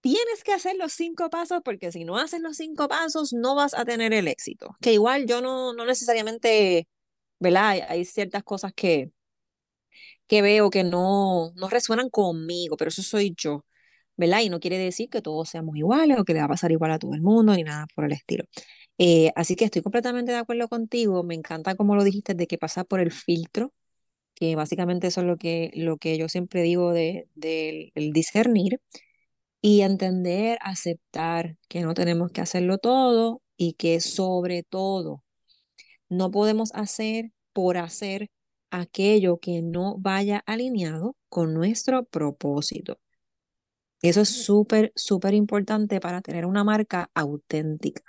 [0.00, 3.74] tienes que hacer los cinco pasos porque si no haces los cinco pasos no vas
[3.74, 4.76] a tener el éxito.
[4.80, 6.88] Que igual yo no, no necesariamente,
[7.40, 7.68] ¿verdad?
[7.70, 9.10] Hay, hay ciertas cosas que,
[10.26, 13.64] que veo que no, no resuenan conmigo, pero eso soy yo.
[14.16, 14.40] ¿verdad?
[14.42, 16.90] Y no quiere decir que todos seamos iguales o que le va a pasar igual
[16.92, 18.44] a todo el mundo ni nada por el estilo.
[18.98, 21.22] Eh, así que estoy completamente de acuerdo contigo.
[21.22, 23.72] Me encanta como lo dijiste de que pasa por el filtro,
[24.34, 27.28] que básicamente eso es lo que, lo que yo siempre digo de,
[27.94, 28.80] el discernir
[29.60, 35.24] y entender, aceptar que no tenemos que hacerlo todo y que sobre todo
[36.08, 38.30] no podemos hacer por hacer
[38.70, 42.98] aquello que no vaya alineado con nuestro propósito.
[44.00, 48.02] Eso es súper, súper importante para tener una marca auténtica.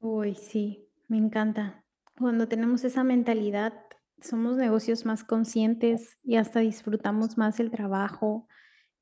[0.00, 1.84] Uy, sí, me encanta.
[2.18, 3.74] Cuando tenemos esa mentalidad,
[4.22, 8.48] somos negocios más conscientes y hasta disfrutamos más el trabajo.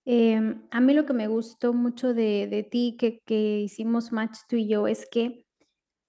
[0.06, 4.56] Em, a mí lo que me gustó mucho de, ti, que, que hicimos match tú
[4.56, 5.46] y yo, es que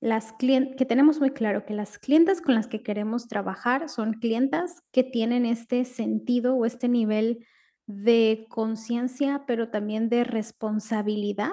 [0.01, 4.13] las clientes, que tenemos muy claro que las clientas con las que queremos trabajar son
[4.13, 7.45] clientas que tienen este sentido o este nivel
[7.87, 11.51] de conciencia, pero también de responsabilidad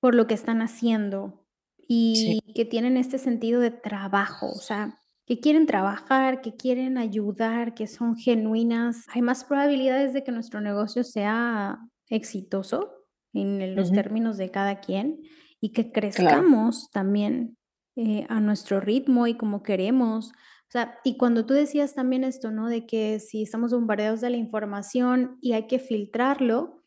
[0.00, 1.44] por lo que están haciendo
[1.88, 7.74] y que tienen este sentido de trabajo, o sea, que quieren trabajar, que quieren ayudar,
[7.74, 9.04] que son genuinas.
[9.08, 12.92] Hay más probabilidades de que nuestro negocio sea exitoso
[13.32, 15.22] en los términos de cada quien
[15.60, 17.56] y que crezcamos también
[17.96, 20.32] eh, a nuestro ritmo y como queremos
[20.74, 22.68] sea, y cuando tú decías también esto, ¿no?
[22.68, 26.82] De que si estamos bombardeados de la información y hay que filtrarlo,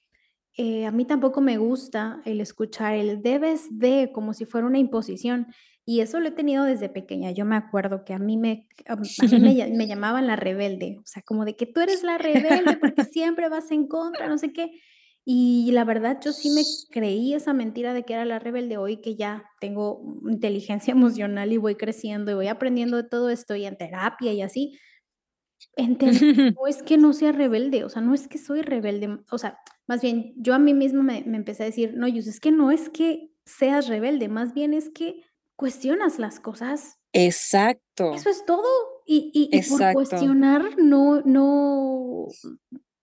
[0.57, 4.79] eh, a mí tampoco me gusta el escuchar el debes de como si fuera una
[4.79, 5.47] imposición.
[5.89, 7.31] Y eso lo he tenido desde pequeña.
[7.31, 9.17] Yo me acuerdo que a mí me, a mí me,
[9.73, 13.47] me llamaban la rebelde, o sea, como de que tú eres la rebelde porque siempre
[13.47, 14.69] vas en contra, no sé qué.
[15.23, 16.61] Y la verdad, yo sí me
[16.91, 21.57] creí esa mentira de que era la rebelde hoy que ya tengo inteligencia emocional y
[21.57, 24.77] voy creciendo y voy aprendiendo de todo esto y en terapia y así.
[25.77, 29.37] Entendí, no es que no sea rebelde, o sea, no es que soy rebelde, o
[29.37, 29.57] sea,
[29.87, 32.51] más bien yo a mí misma me, me empecé a decir, no, Yus, es que
[32.51, 35.23] no es que seas rebelde, más bien es que
[35.57, 36.97] cuestionas las cosas.
[37.11, 38.63] Exacto, Eso es todo.
[39.05, 42.27] Y, y, y por cuestionar no, no,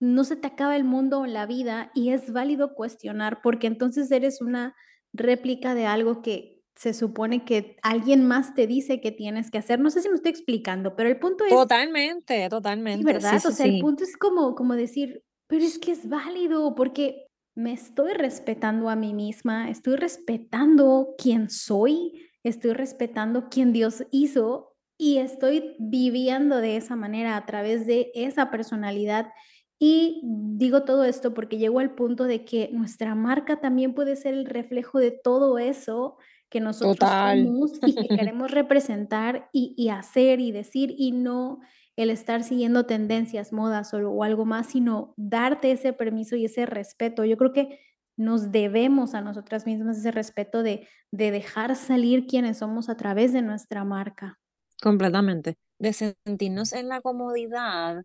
[0.01, 4.11] no se te acaba el mundo o la vida y es válido cuestionar porque entonces
[4.11, 4.75] eres una
[5.13, 9.81] réplica de algo que se supone que alguien más te dice que tienes que hacer.
[9.81, 13.37] No sé si me estoy explicando, pero el punto es, totalmente, totalmente, sí, ¿verdad?
[13.37, 17.27] O sí, sea, el punto es como, como decir, pero es que es válido porque
[17.55, 24.77] me estoy respetando a mí misma, estoy respetando quién soy, estoy respetando quién Dios hizo
[24.97, 29.33] y estoy viviendo de esa manera a través de esa personalidad
[29.79, 34.35] y digo todo esto porque llego al punto de que nuestra marca también puede ser
[34.35, 36.17] el reflejo de todo eso
[36.49, 37.45] que nosotros total.
[37.45, 41.61] somos y que queremos representar y, y hacer y decir y no
[41.97, 46.67] el estar siguiendo tendencias, modas o, o algo más, sino darte ese permiso y ese
[46.67, 47.25] respeto.
[47.25, 47.79] Yo creo que
[48.17, 53.33] nos debemos a nosotras mismas ese respeto de, de dejar salir quienes somos a través
[53.33, 54.39] de nuestra marca.
[54.83, 55.57] Completamente.
[55.79, 58.05] De sentirnos en la comodidad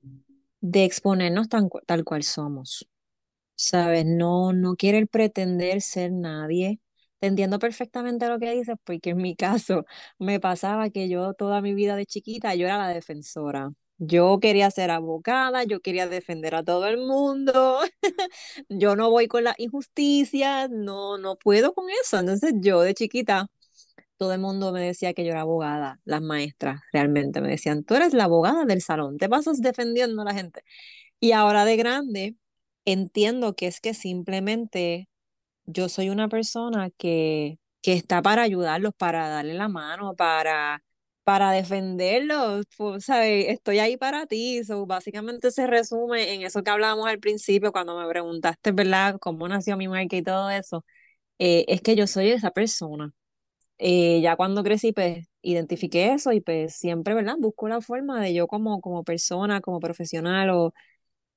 [0.62, 2.88] de exponernos tal cual somos.
[3.55, 4.05] ¿Sabes?
[4.05, 6.80] No, no querer pretender ser nadie.
[7.20, 9.86] Te entiendo perfectamente lo que dices, porque en mi caso
[10.20, 13.72] me pasaba que yo toda mi vida de chiquita, yo era la defensora.
[14.00, 17.80] Yo quería ser abogada, yo quería defender a todo el mundo.
[18.70, 22.18] Yo no voy con la injusticia, no, no puedo con eso.
[22.20, 23.47] Entonces yo de chiquita
[24.18, 27.95] todo el mundo me decía que yo era abogada, las maestras realmente me decían, tú
[27.95, 30.64] eres la abogada del salón, te pasas defendiendo a la gente.
[31.20, 32.36] Y ahora de grande
[32.86, 35.10] entiendo que es que simplemente
[35.66, 40.84] yo soy una persona que, que está para ayudarlos, para darle la mano, para,
[41.30, 43.46] para defenderlos, pues, ¿sabes?
[43.50, 44.64] Estoy ahí para ti.
[44.64, 49.48] So, básicamente se resume en eso que hablábamos al principio cuando me preguntaste, ¿verdad?, cómo
[49.48, 50.84] nació mi marca y todo eso.
[51.40, 53.12] Eh, es que yo soy esa persona
[53.80, 57.36] eh, ya cuando crecí, pues identifiqué eso y pues siempre, ¿verdad?
[57.40, 60.74] Busco la forma de yo como, como persona, como profesional o, o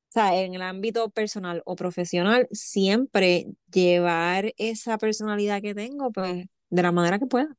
[0.09, 6.83] sea, en el ámbito personal o profesional, siempre llevar esa personalidad que tengo, pues, de
[6.83, 7.57] la manera que pueda.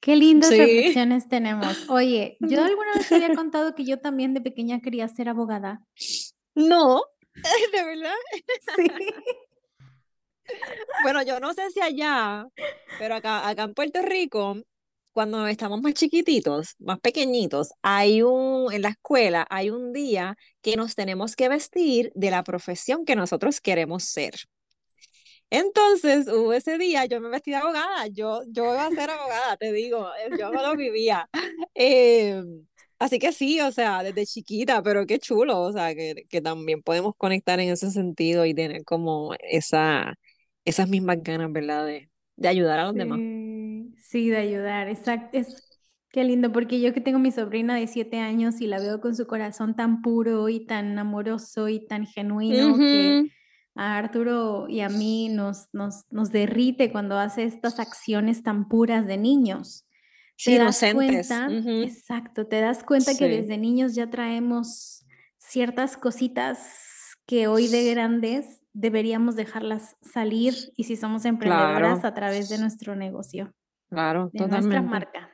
[0.00, 0.58] Qué lindas Sí.
[0.58, 1.88] reflexiones tenemos.
[1.88, 5.82] Oye, yo alguna vez te había contado que yo también de pequeña quería ser abogada.
[6.54, 7.02] No,
[7.72, 8.14] de verdad.
[8.76, 8.86] Sí.
[11.02, 12.46] Bueno, yo no sé si allá,
[13.00, 14.56] pero acá, acá en Puerto Rico,
[15.12, 20.76] cuando estamos más chiquititos, más pequeñitos, hay un, en la escuela hay un día que
[20.76, 24.34] nos tenemos que vestir de la profesión que nosotros queremos ser.
[25.50, 29.56] Entonces, hubo ese día, yo me vestí de abogada, yo, yo iba a ser abogada,
[29.56, 31.28] te digo, eh, yo no lo vivía.
[31.78, 32.42] Eh,
[32.98, 36.82] así que sí, o sea, desde chiquita, pero qué chulo, o sea, que, que también
[36.82, 40.14] podemos conectar en ese sentido y tener como esa,
[40.64, 41.84] esas mismas ganas, ¿verdad?
[41.86, 43.20] De, de ayudar a los demás.
[43.98, 45.36] Sí, de ayudar, exacto.
[45.38, 45.62] Es
[46.10, 49.14] qué lindo, porque yo que tengo mi sobrina de siete años y la veo con
[49.16, 53.30] su corazón tan puro y tan amoroso y tan genuino que Ujú,
[53.76, 59.06] a Arturo y a mí nos, nos, nos derrite cuando hace estas acciones tan puras
[59.06, 59.86] de niños.
[60.36, 61.28] Sí, Te das inocentes.
[61.28, 61.48] cuenta,
[61.84, 65.06] exacto, te das cuenta que desde niños ya traemos
[65.38, 72.14] ciertas cositas que hoy de grandes deberíamos dejarlas salir y si somos emprendedoras claro, a
[72.14, 73.54] través de nuestro negocio,
[73.88, 75.30] claro, de nuestra marca.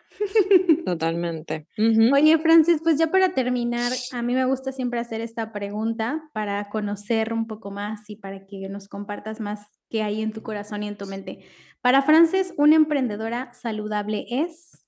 [0.85, 1.67] Totalmente.
[2.13, 6.69] Oye, Francis, pues ya para terminar, a mí me gusta siempre hacer esta pregunta para
[6.71, 10.83] conocer un poco más y para que nos compartas más qué hay en tu corazón
[10.83, 11.45] y en tu mente.
[11.81, 14.83] Para Francis, ¿una emprendedora saludable es?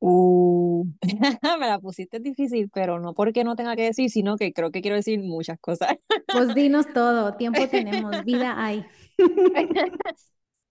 [0.00, 0.86] Uh,
[1.60, 4.80] me la pusiste difícil, pero no porque no tenga que decir, sino que creo que
[4.80, 5.96] quiero decir muchas cosas.
[6.32, 8.84] Pues dinos todo, tiempo tenemos, vida hay.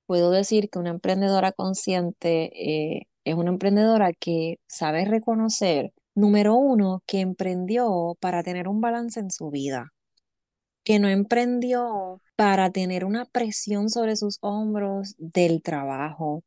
[0.08, 7.04] Puedo decir que una emprendedora consciente eh, es una emprendedora que sabe reconocer, número uno,
[7.08, 9.94] que emprendió para tener un balance en su vida,
[10.84, 16.44] que no emprendió para tener una presión sobre sus hombros del trabajo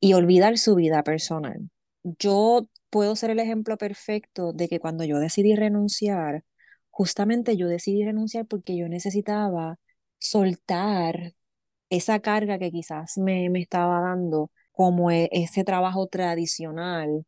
[0.00, 1.70] y olvidar su vida personal.
[2.04, 6.44] Yo puedo ser el ejemplo perfecto de que cuando yo decidí renunciar,
[6.90, 9.78] justamente yo decidí renunciar porque yo necesitaba
[10.18, 11.34] soltar
[11.90, 17.24] esa carga que quizás me, me estaba dando como e- ese trabajo tradicional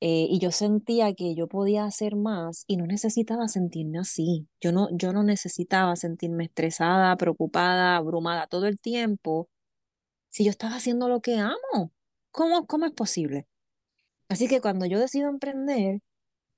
[0.00, 4.48] eh, y yo sentía que yo podía hacer más y no necesitaba sentirme así.
[4.60, 9.48] Yo no, yo no necesitaba sentirme estresada, preocupada, abrumada todo el tiempo
[10.30, 11.92] si yo estaba haciendo lo que amo.
[12.32, 13.46] ¿Cómo, cómo es posible?
[14.28, 16.00] Así que cuando yo decido emprender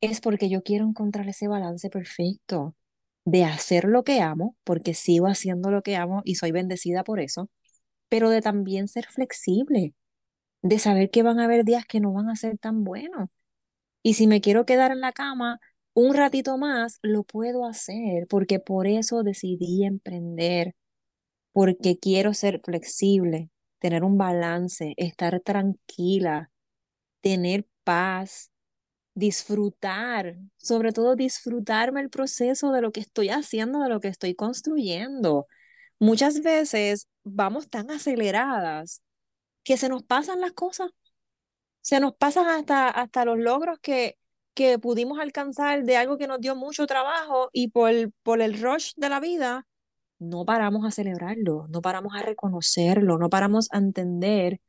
[0.00, 2.76] es porque yo quiero encontrar ese balance perfecto
[3.24, 7.20] de hacer lo que amo, porque sigo haciendo lo que amo y soy bendecida por
[7.20, 7.50] eso,
[8.08, 9.94] pero de también ser flexible,
[10.62, 13.28] de saber que van a haber días que no van a ser tan buenos.
[14.02, 15.60] Y si me quiero quedar en la cama
[15.94, 20.74] un ratito más, lo puedo hacer, porque por eso decidí emprender,
[21.52, 26.50] porque quiero ser flexible, tener un balance, estar tranquila,
[27.20, 28.50] tener paz,
[29.14, 34.34] disfrutar, sobre todo disfrutarme el proceso de lo que estoy haciendo, de lo que estoy
[34.34, 35.46] construyendo.
[35.98, 39.02] Muchas veces vamos tan aceleradas
[39.64, 40.90] que se nos pasan las cosas,
[41.80, 44.18] se nos pasan hasta, hasta los logros que,
[44.54, 47.92] que pudimos alcanzar de algo que nos dio mucho trabajo y por,
[48.22, 49.66] por el rush de la vida,
[50.22, 54.60] no paramos a celebrarlo, no paramos a reconocerlo, no paramos a entender,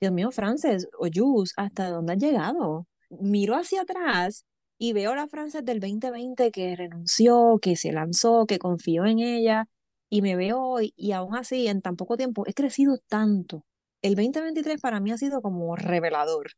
[0.00, 2.86] Dios mío, Frances o Jus, ¿hasta dónde has llegado?
[3.10, 4.44] Miro hacia atrás
[4.78, 9.68] y veo la Frances del 2020 que renunció, que se lanzó, que confió en ella
[10.10, 13.64] y me veo hoy y aún así en tan poco tiempo he crecido tanto.
[14.02, 16.52] El 2023 para mí ha sido como revelador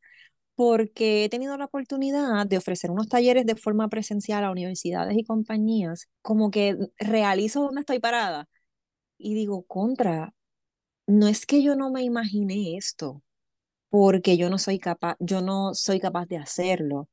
[0.57, 5.25] porque he tenido la oportunidad de ofrecer unos talleres de forma presencial a universidades y
[5.25, 8.49] compañías, como que realizo donde estoy parada
[9.19, 10.35] y digo, contra,
[11.07, 13.23] no es que yo no me imaginé esto,
[13.91, 17.09] porque yo no soy capaz, yo no soy capaz de hacerlo.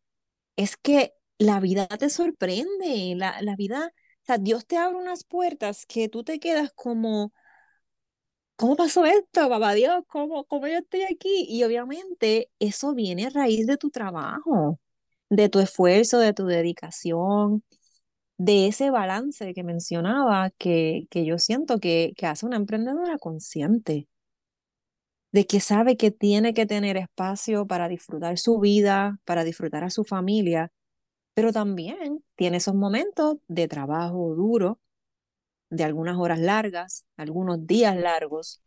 [0.55, 3.87] Es que la vida te sorprende, la, la vida,
[4.23, 7.33] o sea, Dios te abre unas puertas que tú te quedas como,
[8.61, 10.03] ¿cómo pasó esto, papá Dios?
[10.07, 11.47] ¿Cómo, ¿Cómo yo estoy aquí?
[11.49, 14.79] Y obviamente eso viene a raíz de tu trabajo,
[15.29, 17.63] de tu esfuerzo, de tu dedicación,
[18.37, 24.07] de ese balance que mencionaba que, que yo siento que, que hace una emprendedora consciente,
[25.31, 29.89] de que sabe que tiene que tener espacio para disfrutar su vida, para disfrutar a
[29.89, 30.71] su familia,
[31.33, 34.79] pero también tiene esos momentos de trabajo duro,
[35.71, 38.61] de algunas horas largas, algunos días largos,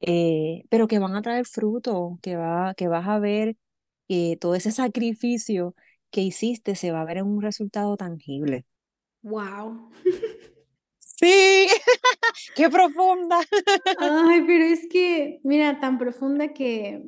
[0.00, 3.56] eh, pero que van a traer fruto, que, va, que vas a ver
[4.08, 5.74] que todo ese sacrificio
[6.10, 8.64] que hiciste se va a ver en un resultado tangible.
[9.22, 9.90] ¡Wow!
[11.18, 11.66] Sí,
[12.54, 13.38] qué profunda.
[13.98, 17.02] Ay, pero es que, mira, tan profunda que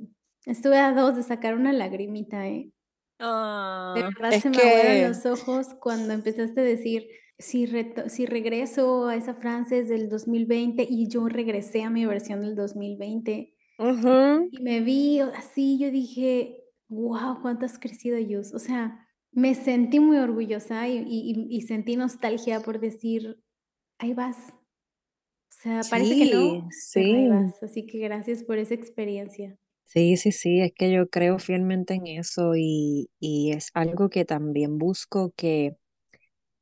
[0.46, 2.70] estuve a dos de sacar una lagrimita, ¿eh?
[3.18, 7.07] de Ah, verdad se me que, los ojos cuando empezaste a decir,
[7.39, 12.41] si, reto- si regreso a esa Frances del 2020 y yo regresé a mi versión
[12.41, 18.55] del 2020 ujú, y me vi así, yo dije, wow, cuánto has crecido, Yus.
[18.55, 23.43] O sea, me sentí muy orgullosa y, y- y- sentí nostalgia por decir,
[23.99, 24.55] ahí vas.
[24.55, 24.57] O
[25.62, 27.28] sea, parece que sí, no, pero ahí sí.
[27.28, 27.62] vas.
[27.62, 29.59] Así que gracias por esa experiencia.
[29.86, 34.26] Sí, sí, sí, es que yo creo fielmente en eso y, y es algo que
[34.26, 35.76] también busco que,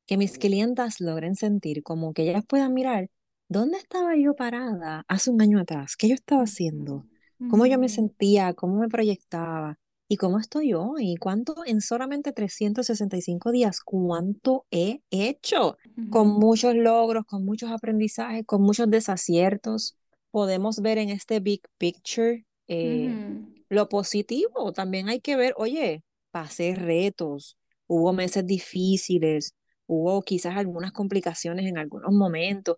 [0.07, 3.11] que mis clientas logren sentir, como que ellas puedan mirar,
[3.48, 5.96] ¿dónde estaba yo parada hace un año atrás?
[5.96, 7.07] ¿Qué yo estaba haciendo?
[7.46, 8.54] ¿Cómo yo me sentía?
[8.54, 9.78] ¿Cómo me proyectaba?
[10.09, 11.16] ¿Y cómo estoy hoy?
[11.16, 13.80] ¿Cuánto en solamente 365 días?
[13.80, 15.76] ¿Cuánto he hecho?
[16.09, 19.96] Con muchos logros, con muchos aprendizajes, con muchos desaciertos.
[20.30, 22.44] Podemos ver en este big picture.
[22.68, 29.54] eh, ujú, lo positivo, también hay que ver, oye, pasé retos, hubo meses difíciles,
[29.87, 32.76] hubo quizás algunas complicaciones en algunos momentos,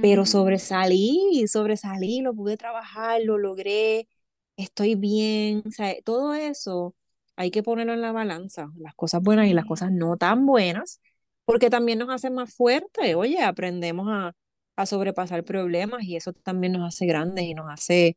[0.00, 4.08] pero sobresalí, sobresalí, lo pude trabajar, lo logré,
[4.56, 6.94] estoy bien, o sea, todo eso
[7.36, 11.00] hay que ponerlo en la balanza, las cosas buenas y las cosas no tan buenas,
[11.44, 14.34] porque también nos hace más fuertes, oye, aprendemos a,
[14.76, 18.16] a sobrepasar problemas y eso también nos hace grandes y nos hace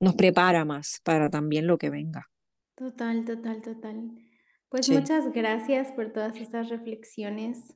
[0.00, 2.30] nos prepara más para también lo que venga.
[2.78, 3.96] total, total, total.
[4.70, 4.92] Pues Sí.
[4.92, 7.74] muchas gracias por todas estas reflexiones.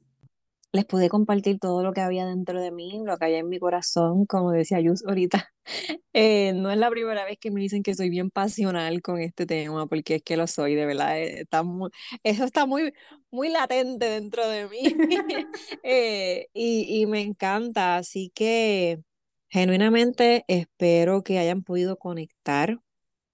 [0.73, 3.61] Les pude compartir todo lo que había dentro de mí, lo que había en mi
[3.61, 5.51] corazón, como decía Yus ahorita.
[6.17, 9.47] Eh, no es la primera vez que me dicen que soy bien pasional con este
[9.47, 11.19] tema, porque es que lo soy, de verdad.
[11.19, 11.91] eh, está muy-
[12.23, 12.93] eso está muy,
[13.33, 14.83] muy latente dentro de mí.
[15.83, 19.01] Eh, y, y me encanta, así que
[19.49, 22.79] genuinamente espero que hayan podido conectar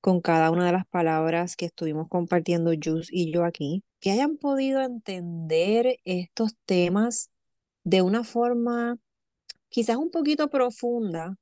[0.00, 4.36] con cada una de las palabras que estuvimos compartiendo Jus y yo aquí, que hayan
[4.38, 7.30] podido entender estos temas
[7.84, 8.98] de una forma
[9.68, 11.36] quizás un poquito profunda,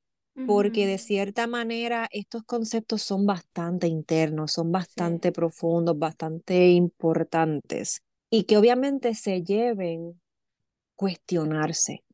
[0.45, 4.73] porque de cierta manera estos conceptos son bastante internos, son Sí.
[4.73, 10.21] bastante profundos, bastante importantes y que obviamente se lleven
[10.97, 12.05] cuestionarse,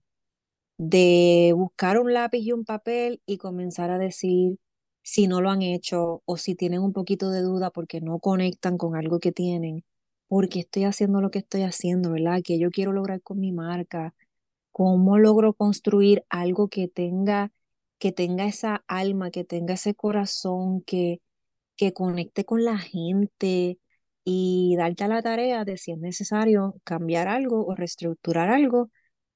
[0.78, 4.58] de buscar un lápiz y un papel y comenzar a decir
[5.04, 8.78] si no lo han hecho o si tienen un poquito de duda porque no conectan
[8.78, 9.84] con algo que tienen,
[10.28, 12.40] porque estoy haciendo lo que estoy haciendo, ¿verdad?
[12.44, 14.14] Que yo quiero lograr con mi marca
[14.72, 17.52] ¿Cómo logro construir algo que tenga,
[17.98, 21.20] que tenga esa alma, que tenga ese corazón, que,
[21.76, 23.78] que conecte con la gente
[24.24, 28.90] y darte a la tarea de si es necesario cambiar algo o reestructurar algo?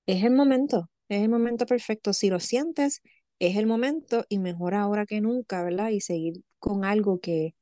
[0.06, 2.12] Es el momento, es el momento perfecto.
[2.12, 3.02] Si lo sientes,
[3.38, 5.90] es el momento y mejor ahora que nunca, ¿verdad?
[5.90, 7.54] Y seguir con algo que,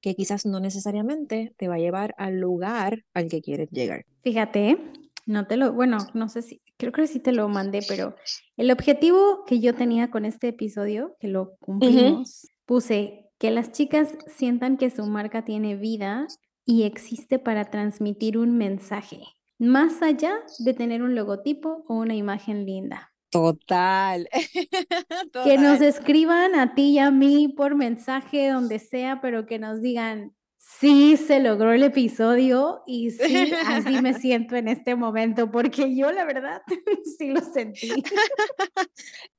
[0.00, 4.04] que quizás no necesariamente te va a llevar al lugar al que quieres llegar.
[4.22, 4.78] Fíjate,
[5.26, 8.14] no te lo, bueno, no sé si, creo que sí te lo mandé, pero
[8.56, 14.16] el objetivo que yo tenía con este episodio, que lo cumplimos, puse que las chicas
[14.26, 16.26] sientan que su marca tiene vida
[16.64, 19.22] y existe para transmitir un mensaje,
[19.58, 23.13] más allá de tener un logotipo o una imagen linda.
[23.34, 24.26] Total,
[25.42, 29.82] Que nos escriban a ti y a mí por mensaje, donde sea, pero que nos
[29.82, 35.94] digan, sí, se logró el episodio y sí, así me siento en este momento, porque
[35.96, 36.62] yo la verdad
[37.18, 38.08] sí lo sentí.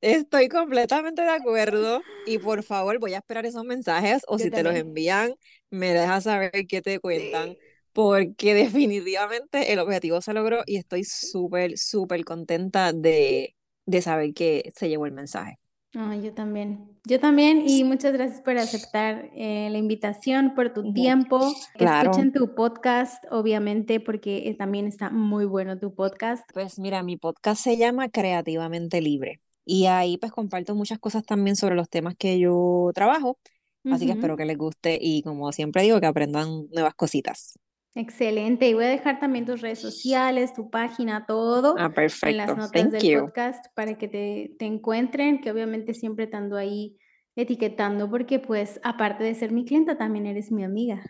[0.01, 4.51] Estoy completamente de acuerdo y por favor voy a esperar esos mensajes o Yo si
[4.51, 5.35] te los envían,
[5.69, 7.59] me dejas saber qué te cuentan, Sí.
[7.93, 13.55] porque definitivamente el objetivo se logró y estoy súper, súper contenta de,
[13.85, 15.59] de saber que se llevó el mensaje.
[15.97, 16.89] Ay, yo también.
[17.05, 21.39] Yo también, y muchas gracias por aceptar eh, la invitación, por tu tiempo.
[21.73, 22.11] Que Claro.
[22.11, 26.43] escuchen tu podcast, obviamente, porque eh, también está muy bueno tu podcast.
[26.53, 31.55] Pues mira, mi podcast se llama Creativamente Libre y ahí pues comparto muchas cosas también
[31.55, 33.39] sobre los temas que yo trabajo,
[33.85, 37.57] así que espero que les guste y como siempre digo, que aprendan nuevas cositas.
[37.95, 38.67] Excelente.
[38.67, 41.89] Y voy a dejar también tus redes sociales, tu página, todo Ah,
[42.23, 42.55] en las perfecto.
[42.57, 43.21] notas Thank del you.
[43.21, 46.97] podcast para que te, te encuentren, que obviamente siempre te ando ahí
[47.35, 51.03] etiquetando, porque pues aparte de ser mi clienta, también eres mi amiga.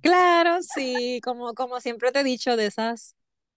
[0.00, 3.16] Claro, sí, como, como siempre te he dicho, de esas,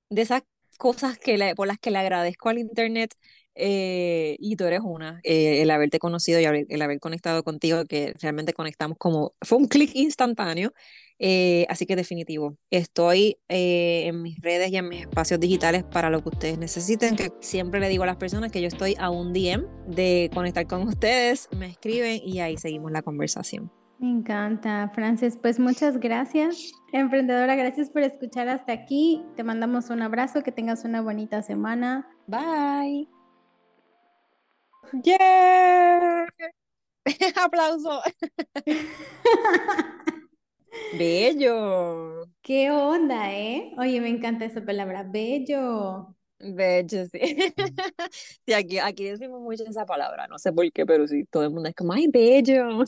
[0.10, 0.44] de esas
[0.78, 3.14] cosas que le- por las que le agradezco al internet,
[3.56, 7.86] eh, y tú eres una, eh, el haberte conocido y haber- el haber conectado contigo,
[7.86, 10.72] que realmente conectamos como, fue un clic instantáneo,
[11.20, 16.10] eh, así que definitivo, estoy eh, en mis redes y en mis espacios digitales para
[16.10, 19.10] lo que ustedes necesiten, que siempre le digo a las personas que yo estoy a
[19.10, 23.72] un DM de conectar con ustedes, me escriben y ahí seguimos la conversación.
[24.00, 25.38] Me encanta, Frances.
[25.40, 27.56] Pues muchas gracias, emprendedora.
[27.56, 29.22] Gracias por escuchar hasta aquí.
[29.36, 32.08] Te mandamos un abrazo, que tengas una bonita semana.
[32.26, 33.21] Bye.
[34.94, 36.28] Yeah.
[37.38, 38.02] Aplauso.
[40.98, 42.26] Bello.
[42.42, 43.74] ¿Qué onda, eh?
[43.78, 46.16] Oye, me encanta esa palabra, bello.
[46.40, 47.20] Bello, sí.
[48.46, 51.52] Sí, aquí, aquí decimos mucho esa palabra, no sé por qué, pero sí, todo el
[51.52, 52.84] mundo es como, ay, bello.